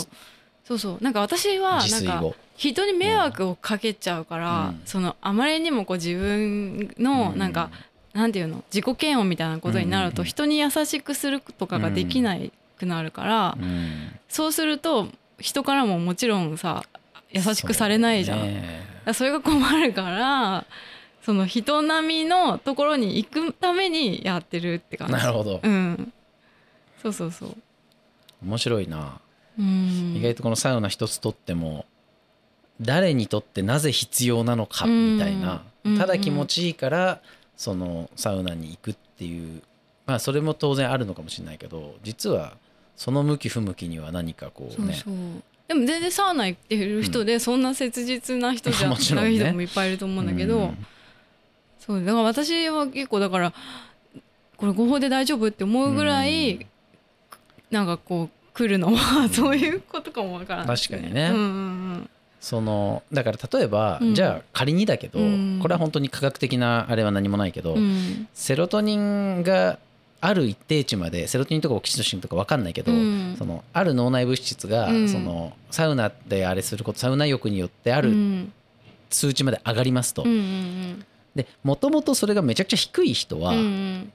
[0.65, 0.99] そうそう。
[1.01, 2.23] なんか私はなんか
[2.55, 4.83] 人に迷惑をかけちゃうから、うん。
[4.85, 7.71] そのあまりにもこう自分のなんか、
[8.13, 13.59] なんていうの自己嫌悪みたいなことになるとうん人に優しくするとかができないくなるから、
[14.29, 16.85] そうすると人からももちろんさ
[17.31, 18.39] 優しくされないじゃん。
[18.39, 18.83] そね。
[19.05, 20.65] らそれが困るから
[21.23, 25.13] その人並みのところに行くためにやってるって感じ。
[25.13, 25.61] なるほど。
[25.63, 26.13] うん、
[27.03, 27.57] そうそうそう。
[28.43, 29.21] 面白いな、
[29.59, 31.87] うん、意外とこのサウナ一つとっても
[32.81, 35.99] 誰にとってなぜ必要なのかみたいな、うん。
[35.99, 37.21] ただ気持ちいいから
[37.59, 39.63] そのサウナに行くっていう
[40.07, 42.57] まあそれも当然あるのかもしれないけど実は
[42.97, 44.95] その向き不向きには何かこうね。
[44.95, 45.15] そうそう。
[45.67, 50.87] でも全然サウナ行ってる人でそんな切実な人じゃない人もいっぱいいると思うんだけど、うん
[51.79, 52.05] そう。
[52.05, 53.53] だから私は結構だから
[54.57, 56.67] これ合法で大丈夫って思うぐらい、うん。
[57.71, 61.31] なんかこう来るのは そういうことかもわからない、確かにね。
[61.33, 64.15] うんうんそのだから例えば、うん。
[64.15, 65.59] じゃあ仮にだけど、うん。
[65.61, 67.79] これは本当に科学的なあれは何もないけど、うん。
[67.79, 69.79] うんセロトニンが
[70.21, 73.35] ある一定値までセロトニンとかオキシトシンとか分かんないけど、うん。
[73.39, 75.09] そのある脳内物質が、うん。
[75.09, 78.53] そのサウナであれすることサウナ浴によってあうるん。
[79.11, 80.25] 数値まで上がりますと。
[81.35, 83.55] でもともとそれがめちゃくちゃ低い人は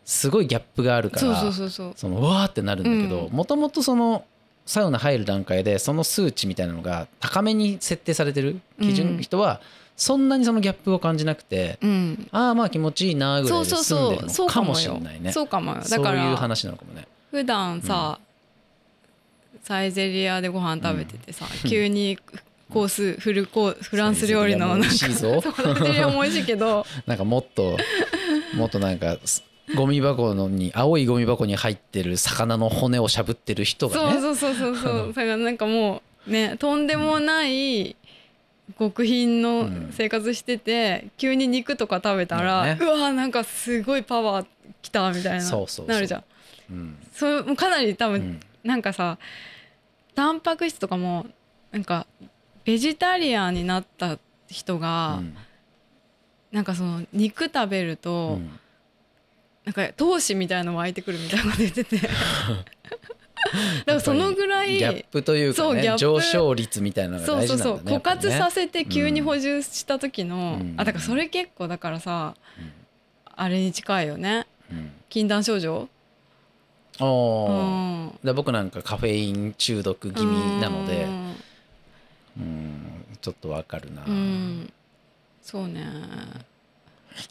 [0.04, 3.32] すごいギャップがあるから、そのうわーってなるんだけどうん。
[3.32, 4.26] もともとその
[4.66, 9.62] サウナ入る段階でその数値みたいなのが高めに設定されてる基準うんの人は
[9.96, 12.28] そんなにそのギャップを感じなくて、うん。
[12.32, 15.32] ああまあ気持ちいいなぐらそいうで済んでるのかもしれないね。
[15.32, 15.78] そうかもよ。
[15.78, 17.08] だそういうから話なのかもね。
[17.30, 18.20] 普段さ、
[19.64, 22.18] サイゼリアでご飯食べててさ、急に
[22.70, 26.86] コースフルコーフランス料理のなんかサイゼリアも美味しいけど。
[27.06, 27.78] なんかもっと
[28.56, 29.44] もっとなんかす
[29.76, 34.20] ゴミ箱のに青いゴミ箱に入ってる魚の骨をしゃぶってる人がね。
[34.20, 35.08] そうそうそうそうそう。
[35.08, 37.96] だからなんかもうねとんでもない
[38.78, 42.78] 極貧の生活してて、急に肉とか食べたら、ね。
[42.80, 44.46] うわなんかすごいパワー
[44.82, 45.88] きたみたいなそうそうそう。
[45.88, 46.24] なるじゃん。
[46.72, 46.98] うん。
[47.14, 48.40] それもかなり多分、うん。
[48.64, 49.18] なんかさ
[50.16, 51.26] タンパク質とかも
[51.72, 52.06] なんか
[52.66, 55.36] ベジタリアンになった人が、うん。
[56.52, 58.60] なんかその肉食べると、うん
[59.66, 62.00] なんか闘志みたいの湧いてくるみたいなこと言ってて。
[63.86, 70.76] だからそのぐらいギャップというかね上昇率みたいなのがそう大事なんだねそうそう枯渇させせて急に補充した時の、うん。
[70.78, 72.36] あだからそれ結構だからさ、
[73.36, 74.48] あれに近いよね。
[74.72, 74.92] うん。
[75.10, 75.90] 禁断症状。
[77.00, 81.04] おうーんで僕なんかカフェイン中毒気味なので。
[81.04, 81.36] うん
[82.38, 82.84] うん。
[83.22, 84.74] ちょっとわかるな、うん。
[85.42, 85.86] そうね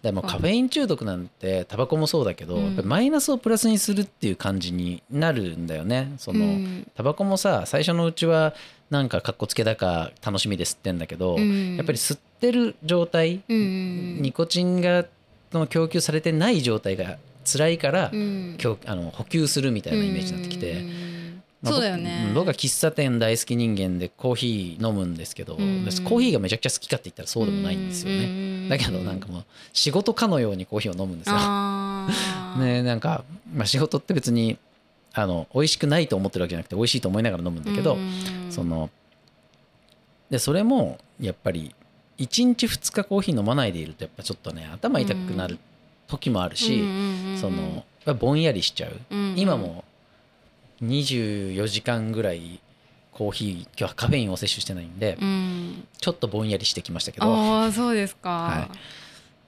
[0.02, 2.80] でもカフェイン中毒なんてタバコもそうだけど、うん。
[2.84, 6.12] マイナスをプラスにするっていう感じになるんだよね。
[6.18, 6.86] その、うん。
[6.94, 8.54] タバコもさ最初のうちは
[8.90, 11.76] なんかかっこつけだか楽しみで吸ってんだけど、うん。
[11.76, 14.22] やっぱり吸ってる状態、うん。
[14.22, 15.04] ニコチンが
[15.52, 18.54] の供給されてない状態が辛いから、うん。
[18.58, 20.82] 供あの補給するみたいなイメージになってきて、
[21.64, 22.24] そうだよね。
[22.34, 28.28] 僕僕は喫茶店大好き人間でコーヒー飲むんですけど、コーヒーがめちゃくちゃ好きかって言ったらそうでもないんですよね、う
[28.66, 28.68] ん。
[28.68, 31.36] だけどなんかもう仕事かのようにコーヒーを飲むんですよ。
[32.58, 34.58] ねなんか、まあ、仕事って別に
[35.12, 38.46] あの美味しくないと思ってるわけじゃなくて美味しいと思いながら飲むんだけど、うん。
[38.50, 38.90] その
[40.30, 41.74] でそれもやっぱり
[42.18, 45.58] 1日2日コーヒー飲まないでいるとやっぱちょっとね頭痛くなる
[46.08, 46.82] 時もあるし、
[47.40, 47.84] その
[48.18, 48.92] ぼんやりしちゃう、
[49.36, 49.84] 今も
[50.82, 52.60] 24時間ぐらい
[53.12, 55.86] コーヒー今日はカフェインを摂取してないんで、うん。
[55.98, 58.68] ちょっとぼんやりしてきましたけど、ああそうですか、は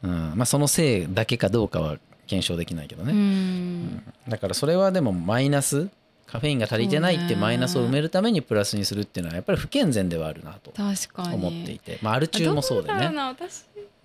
[0.03, 0.33] うん。
[0.37, 4.03] まあ、そのせいだけかどうかは検証できないけどね、うん。
[4.29, 5.88] だからそれはでもマイナス。
[6.27, 13.37] カフェインが足りてないってマイナスを埋めるためにプラスにするっていうのはやっぱり不健全ではあるなと思っていて、まあ、アル中もそうだよね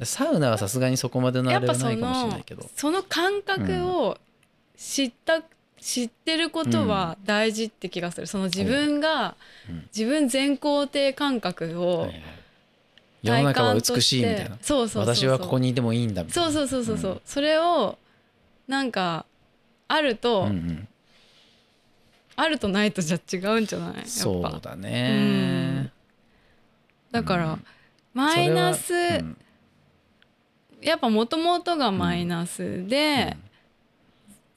[0.04, 2.70] サウナはさすがにそこまでのあれはないかもしれのないけど。
[2.76, 4.18] その感覚を
[4.78, 5.42] 知った、
[5.82, 8.28] 知ってることは大事って気がする。
[8.28, 9.36] その自分が、
[9.70, 9.88] うん。
[9.96, 12.10] 自分全肯定感覚を
[13.22, 14.58] 世の中は美しいみたいな。
[14.62, 16.52] そうそう私はここにいてもいいんだみたいな。
[16.52, 17.98] そうそうそうそうそれを
[18.68, 19.26] なんか
[19.88, 20.48] あると、
[22.36, 23.96] あるとないとじゃ違うんじゃない？
[23.96, 24.08] やっぱ。
[24.08, 25.92] そうだね。
[27.12, 27.66] だから、うん。
[28.14, 28.94] マイナス、
[30.82, 33.36] やっぱもともとがマイナスで、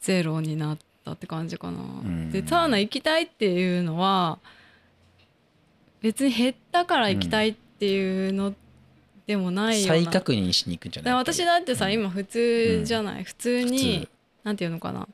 [0.00, 1.78] ゼロになったって感じかな。
[1.80, 2.30] ん。
[2.30, 4.38] でサウナ行きたいっていうのは
[6.00, 8.54] 別に減ったから行きたいっていうの
[9.26, 10.02] でもないような。
[10.04, 11.14] 再確認しに行くんじゃない？
[11.14, 11.92] 私だってさ、うん。
[11.92, 14.08] 今普通じゃない、普通に
[14.42, 15.08] なんていうのかな？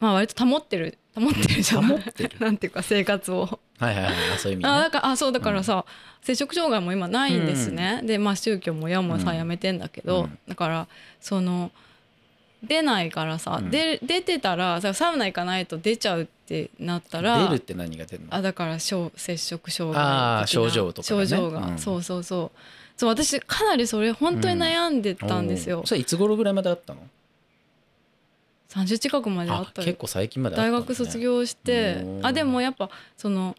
[0.00, 2.38] まあ割と保ってる保ってるじゃない、保ってる。
[2.40, 3.60] なんていうか生活を。
[3.78, 4.70] はいはいはいあそういう意味ね。
[4.70, 5.84] あだからあそうだからさ、
[6.22, 9.36] 摂食障害も今ないんですね、でまあ宗教も親もさうん。
[9.36, 10.38] やめてんだけど、うん。
[10.48, 10.88] だから
[11.20, 11.70] その
[12.62, 13.70] 出ないからさ、うん。
[13.70, 18.34] で出てたらさサウナ行かないと出ちゃうってなったら出るって何が出るの？
[18.34, 21.26] あだから小摂食障害症状とかがね。
[21.26, 21.78] 症状が、うん。
[21.78, 22.58] そうそうそう。
[22.96, 25.80] そう私かなりそれ本当に悩んでたんですよ。
[25.80, 27.00] おー、それいつ頃ぐらいまであったの
[28.70, 29.86] ？30近くまでああったよ。
[29.86, 32.04] 結構最近まであった大学卒業して。
[32.22, 33.54] あでもやっぱその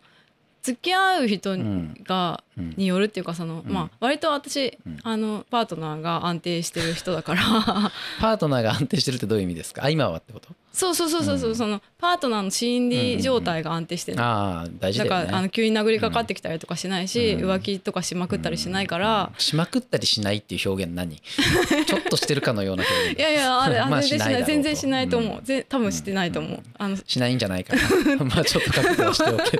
[0.61, 1.93] 付き合う人うん。
[2.03, 2.73] が、うん。
[2.77, 3.71] によるっていうかその、うん。
[3.73, 4.99] まあ割と私、うん。
[5.03, 7.41] あのパートナーが安定してる人だから。
[8.19, 9.83] パートナーが安定してるってどういう意味ですか？
[9.85, 10.49] あ今はってこと？
[10.71, 11.55] そうそうそうそうそう、うん。
[11.55, 15.09] そのパートナーの心理状態が安定してる、ああ大事だね。
[15.09, 21.17] らあの急に殴りかかってきたりとかしないし、うん浮気とかしまくったりしないから、しまくったりしないっていう表現何？
[21.85, 25.43] ちょっとしてるかのような表現いやいやあれあ まあ全然しない全然しないと思う、うん。
[25.43, 27.81] ぜ多分してないと思う、あのしないんじゃないかな。
[28.25, 29.59] まあちょっと覚悟はしておけ。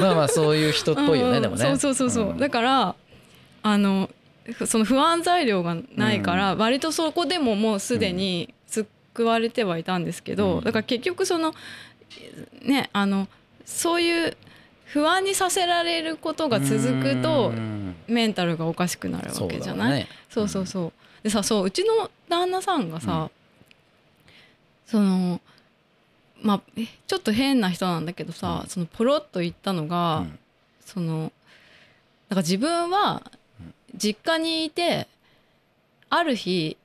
[0.00, 1.42] まあまあそういう人っぽいよね、うん。
[1.42, 1.64] でもね。
[1.64, 2.38] そうそうそうそう、ん。
[2.38, 2.94] だから
[3.62, 4.08] あの
[4.66, 8.54] その不安材料がないから、割とそこでももうすでに
[9.14, 10.64] 救われてはいたんですけど、うん。
[10.64, 11.54] だから結局その
[12.62, 13.28] ねあの
[13.64, 14.36] そういう
[14.86, 17.94] 不安にさせられることが続くとうん。
[18.08, 20.02] メンタルがおかしくなるわけじゃない？
[20.02, 20.08] そうだね。
[20.28, 20.92] そうそうそう。
[21.22, 23.30] でさそううちの旦那さんがさ、
[24.86, 25.40] その
[26.42, 28.68] まあえちょっと変な人なんだけどさ、うん。
[28.68, 30.38] そのポロッと言ったのが、うん。
[30.84, 31.30] その
[32.28, 33.22] だから自分は
[33.94, 35.06] 実家にいて
[36.08, 36.76] ある日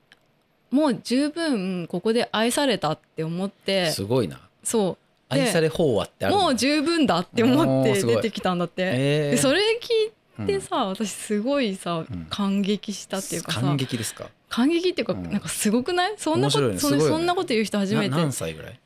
[0.76, 3.92] もう十分ここで愛されたって思って。
[3.92, 4.42] すごいな。
[4.64, 4.98] そ
[5.30, 5.34] う。
[5.34, 8.84] で愛され法話ってあるもう十分だって思って出てきたんだって。
[8.84, 9.32] えー。
[9.32, 10.62] でそれ聞いてうん。
[10.62, 12.28] さ、私すごいさん。
[12.30, 13.62] 感激したっていうかさ。
[13.62, 14.30] 感激ですか？
[14.50, 15.32] 感激っていうか、うん。
[15.32, 16.14] なんかすごくない？
[16.18, 17.10] そんなことそ,、ねすごいよね。
[17.10, 18.10] そんなこと言う人初めて。
[18.10, 18.80] な何歳ぐらい？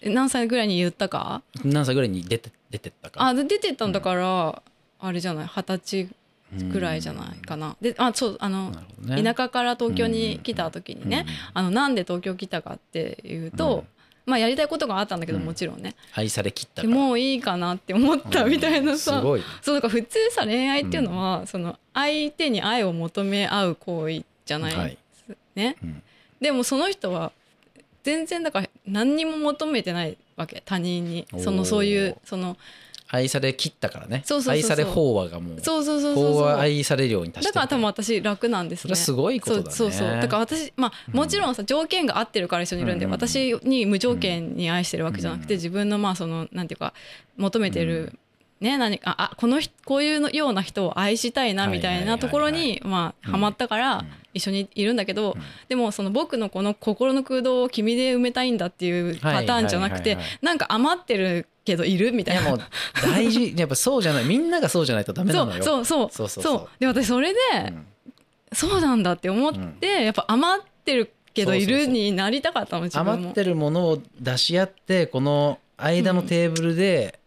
[0.00, 1.42] え何歳ぐらいに言ったか？
[1.64, 3.24] 何歳ぐらいに出て出てったか？
[3.24, 4.62] あで出てったんだから、
[4.98, 5.46] あれじゃない？
[5.46, 6.08] 二十歳
[6.70, 7.76] ぐらいじゃないかな。
[7.80, 9.22] であそうあのね。
[9.22, 13.86] 田舎から東京に来た時にね、うんあのなんで東京来たかっていうと、うん。
[14.24, 15.44] まあやりたいことがあったんだけどうん。
[15.44, 19.40] もちろんね、愛されきったもういいかなって思ったみたいなさ、すごい。
[19.40, 24.98] ねそうだから普通さ恋愛っていうのは、その相手に愛を求め合う行為じゃない、はい。
[25.54, 26.02] ねうん。
[26.40, 27.32] でもその人は
[28.02, 30.62] 全然だから何にも求めてないわけ。
[30.64, 31.26] 他人に。
[31.38, 32.56] そのそういうその
[33.14, 34.24] 愛されきったからね。
[34.48, 38.94] 愛され法話がもうそうそうそうそう法話愛されるように達してるだから多分私楽なんですね。
[38.94, 39.70] すごいことだね。
[39.70, 40.08] そうそう。
[40.08, 41.14] そうだから私まあうん。
[41.14, 43.10] もちろんさ条件が合ってるから一緒にいるんで、うん。
[43.10, 45.58] 私に無条件に愛してるわけじゃなくて、うん。
[45.58, 46.94] 自分のまあそのなんていうか
[47.36, 48.18] 求めてる、
[48.60, 55.42] ね何かあこの人こういうのような人を愛したいなみたいなところにまあうんハマったからうん一緒にいるんだけど、うん。
[55.68, 62.42] でもその僕のこの心の空洞を君で埋めたいんだっていうパターンじゃなくてなんか余ってるけどいるみたいな。
[62.42, 62.60] いやもう
[63.02, 63.54] 大事。
[63.56, 64.24] やっぱそうじゃない。
[64.24, 65.62] みんながそうじゃないとダメなのよ。
[65.62, 66.28] そうそうそう。
[66.28, 67.86] そうで私それで、うん。
[68.52, 73.12] そうなんだって思って、やっぱ余ってるけどいるになりたかったの自分も。
[73.12, 77.18] 余ってるものを出し合ってこの間のテーブルで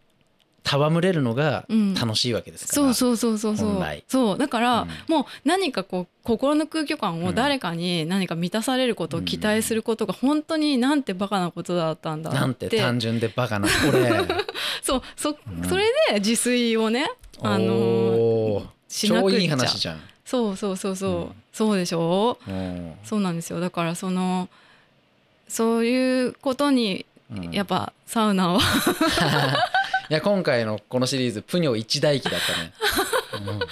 [0.68, 1.94] 戯れるのがうん。
[1.94, 4.02] 楽しいわけですから、そうそうそうそうそう。
[4.08, 4.38] そう。
[4.38, 4.88] だから、うん。
[5.08, 12.38] もう何かこう心の空虚感を誰かに何か満たされることを期待することが本当になんてバカなことだったんだって。
[12.40, 14.10] なんて単純でバカなこれ。
[14.82, 15.02] そう。
[15.16, 17.10] そ,、うんそれで自炊をね
[17.40, 19.38] あのしなくっちゃ。
[19.38, 20.00] 超いい話じゃん。
[20.24, 21.32] そうそうそうそう、うん。
[21.52, 22.38] そうでしょ？
[22.48, 22.94] うん。
[23.04, 23.60] そうなんですよ。
[23.60, 24.48] だからその
[25.48, 27.50] そういうことにうん。
[27.52, 28.60] やっぱサウナは
[30.08, 33.68] いや今回のこのシリーズプニョ一大記だったね、う ん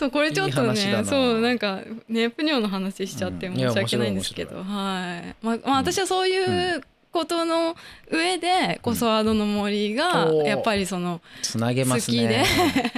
[0.00, 5.36] そうこれちょっとねそうなんかねプニョの話しちゃって申し訳ないんですけど、面はい。
[5.44, 7.76] まあ、まあ私はそういうことの
[8.10, 12.28] 上でコソワードの森がやっぱりそのつなげます好きで。
[12.28, 12.44] ね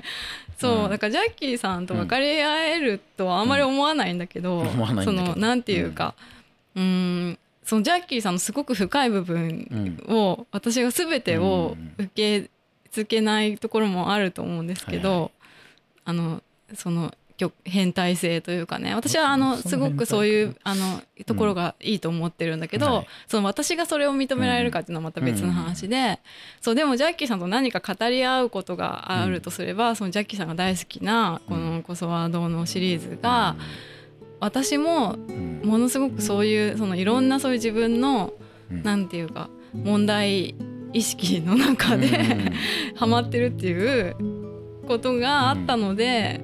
[0.60, 0.90] そう、うん。
[0.90, 5.24] だからジャッキーさんと分かり合えるとはあんまり思わないんだけど、うん思わないんだけど。
[5.24, 6.14] そのなんていうか
[6.76, 7.38] うん。
[7.64, 12.50] そのジャッキーさんのすごく深い部分を私が全てを受け
[12.92, 15.30] 付けないところもあると思うんですけど、はいは
[16.04, 16.42] あの
[16.74, 23.06] その極変態性というかね私はあのすごくそういうあのところがいいと思ってるんだけど、はい。
[23.26, 26.20] その私がそれを認められるかっていうのはまた別の話で、
[26.60, 33.56] そうでもジャッキーさんと何か語り合うことがあるとすれば、そのジャッキーさんが大好きなこの「コソワード」のシリーズが、
[34.40, 35.60] 私もうん。
[35.64, 38.32] ものすごくそういうそのいろんなそういう自分の
[38.70, 38.82] うん。
[38.82, 40.54] なんていうか問題
[40.92, 42.52] 意識の中で、
[42.94, 44.16] ハマってるっていう
[44.86, 46.40] ことがあったので、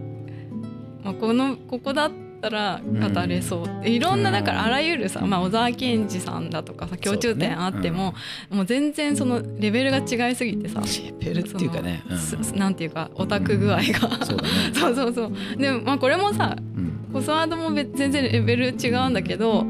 [1.02, 8.14] まあ、このここだったら語れそういろんなだからあらゆるさ、まあ、小沢健二さんだとかさ共通点あっても、
[8.50, 12.02] もう全然そのレベルが違いすぎてさ、レベルっていうかね、
[12.54, 14.38] なんていうかオタク具合が、そう
[14.74, 15.56] そうそうそう。
[15.56, 16.98] でもまあこれもさうん。
[17.12, 19.66] コスワードも別全然レベル違うんだけど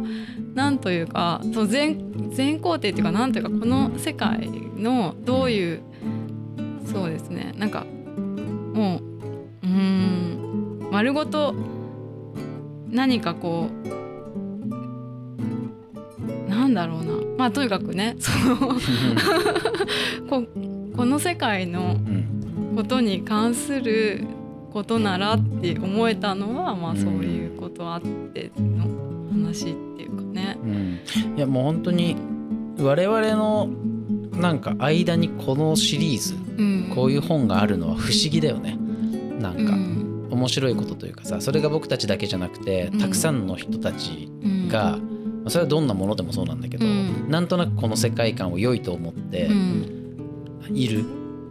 [0.54, 5.82] なんというかその全全工程っていうかなんというかこの世界のどういう
[6.84, 7.54] そうですね。
[7.58, 7.84] なんか
[8.74, 9.02] もう
[9.62, 10.88] うーん。
[10.90, 11.54] 丸ごと
[12.90, 13.68] 何かこ
[16.48, 17.12] うなんだろうな。
[17.36, 18.56] まあとにかくね その
[20.28, 20.44] こ
[20.96, 22.24] この世界のうん。
[22.76, 24.24] ことに関する
[24.72, 28.86] ことならって思えたのはまあそういうことあっての
[29.32, 30.56] 話っていうかね。
[30.62, 31.00] うん。
[31.36, 32.14] いやもう本当に
[32.78, 33.68] 我々の
[34.32, 38.76] なんか間にこのシリーズうん、こういう本があるのは不思議だよね。
[39.40, 40.28] なんかうん。
[40.30, 42.98] 面白いことというかさそれが僕たちだけじゃなくてうん。
[42.98, 44.68] たくさんの人たちうん。
[44.68, 44.98] が、ま
[45.46, 47.30] あそれはどんなものでもそうなんだけど、うん。
[47.30, 49.98] なんとなくこの世界観を良いと思ってうん。
[50.74, 51.04] いる、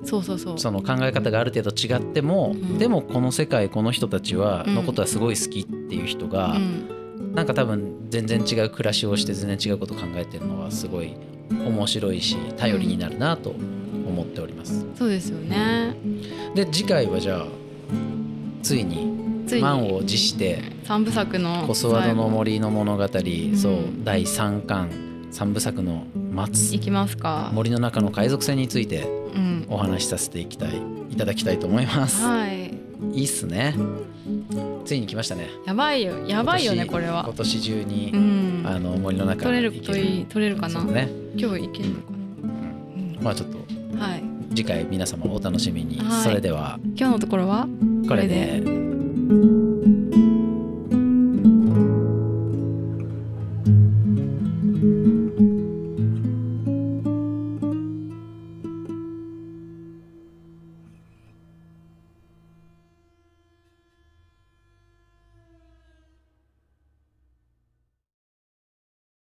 [0.04, 0.60] そうそうそう。
[0.60, 2.78] その考え方がある程度違っても、うん。
[2.78, 4.76] でもこの世界この人たちは、うん。
[4.76, 6.98] のことはすごい好きっていう人が、うん。
[7.34, 11.16] なんか多分全然違う暮らしをして全然違うことを考えてるのはすごい
[11.50, 14.86] 面白いし頼りになるなと思っております。
[14.98, 15.96] そうですよね。
[16.56, 17.46] で次回はじゃあ
[18.64, 23.08] ついについに満を持して三部作のコスワードの森の物語、ん
[23.58, 24.90] そう第3巻
[25.32, 26.06] 3部作の
[26.52, 27.52] 末いきますか。
[27.54, 29.66] 森の中の海賊船についてうん。
[29.70, 32.24] お話しさせていきたいいただきたいと思います。
[32.24, 32.68] はい。
[33.14, 33.76] いいっすね。
[34.88, 35.50] ついに来ましたね。
[35.66, 37.34] やばいよやばいよねこれは今。
[37.34, 38.64] 年中に、うん。
[38.66, 40.82] あの森の中取れるといい取れるかな？
[40.86, 41.10] ね。
[41.36, 42.14] 今日いけるのかう
[42.48, 43.58] んまあちょっと
[43.98, 44.08] な。
[44.08, 44.24] はい。
[44.52, 46.00] 次回皆様お楽しみに。
[46.00, 47.68] はいそれでは今日のところは？
[48.08, 49.67] これで。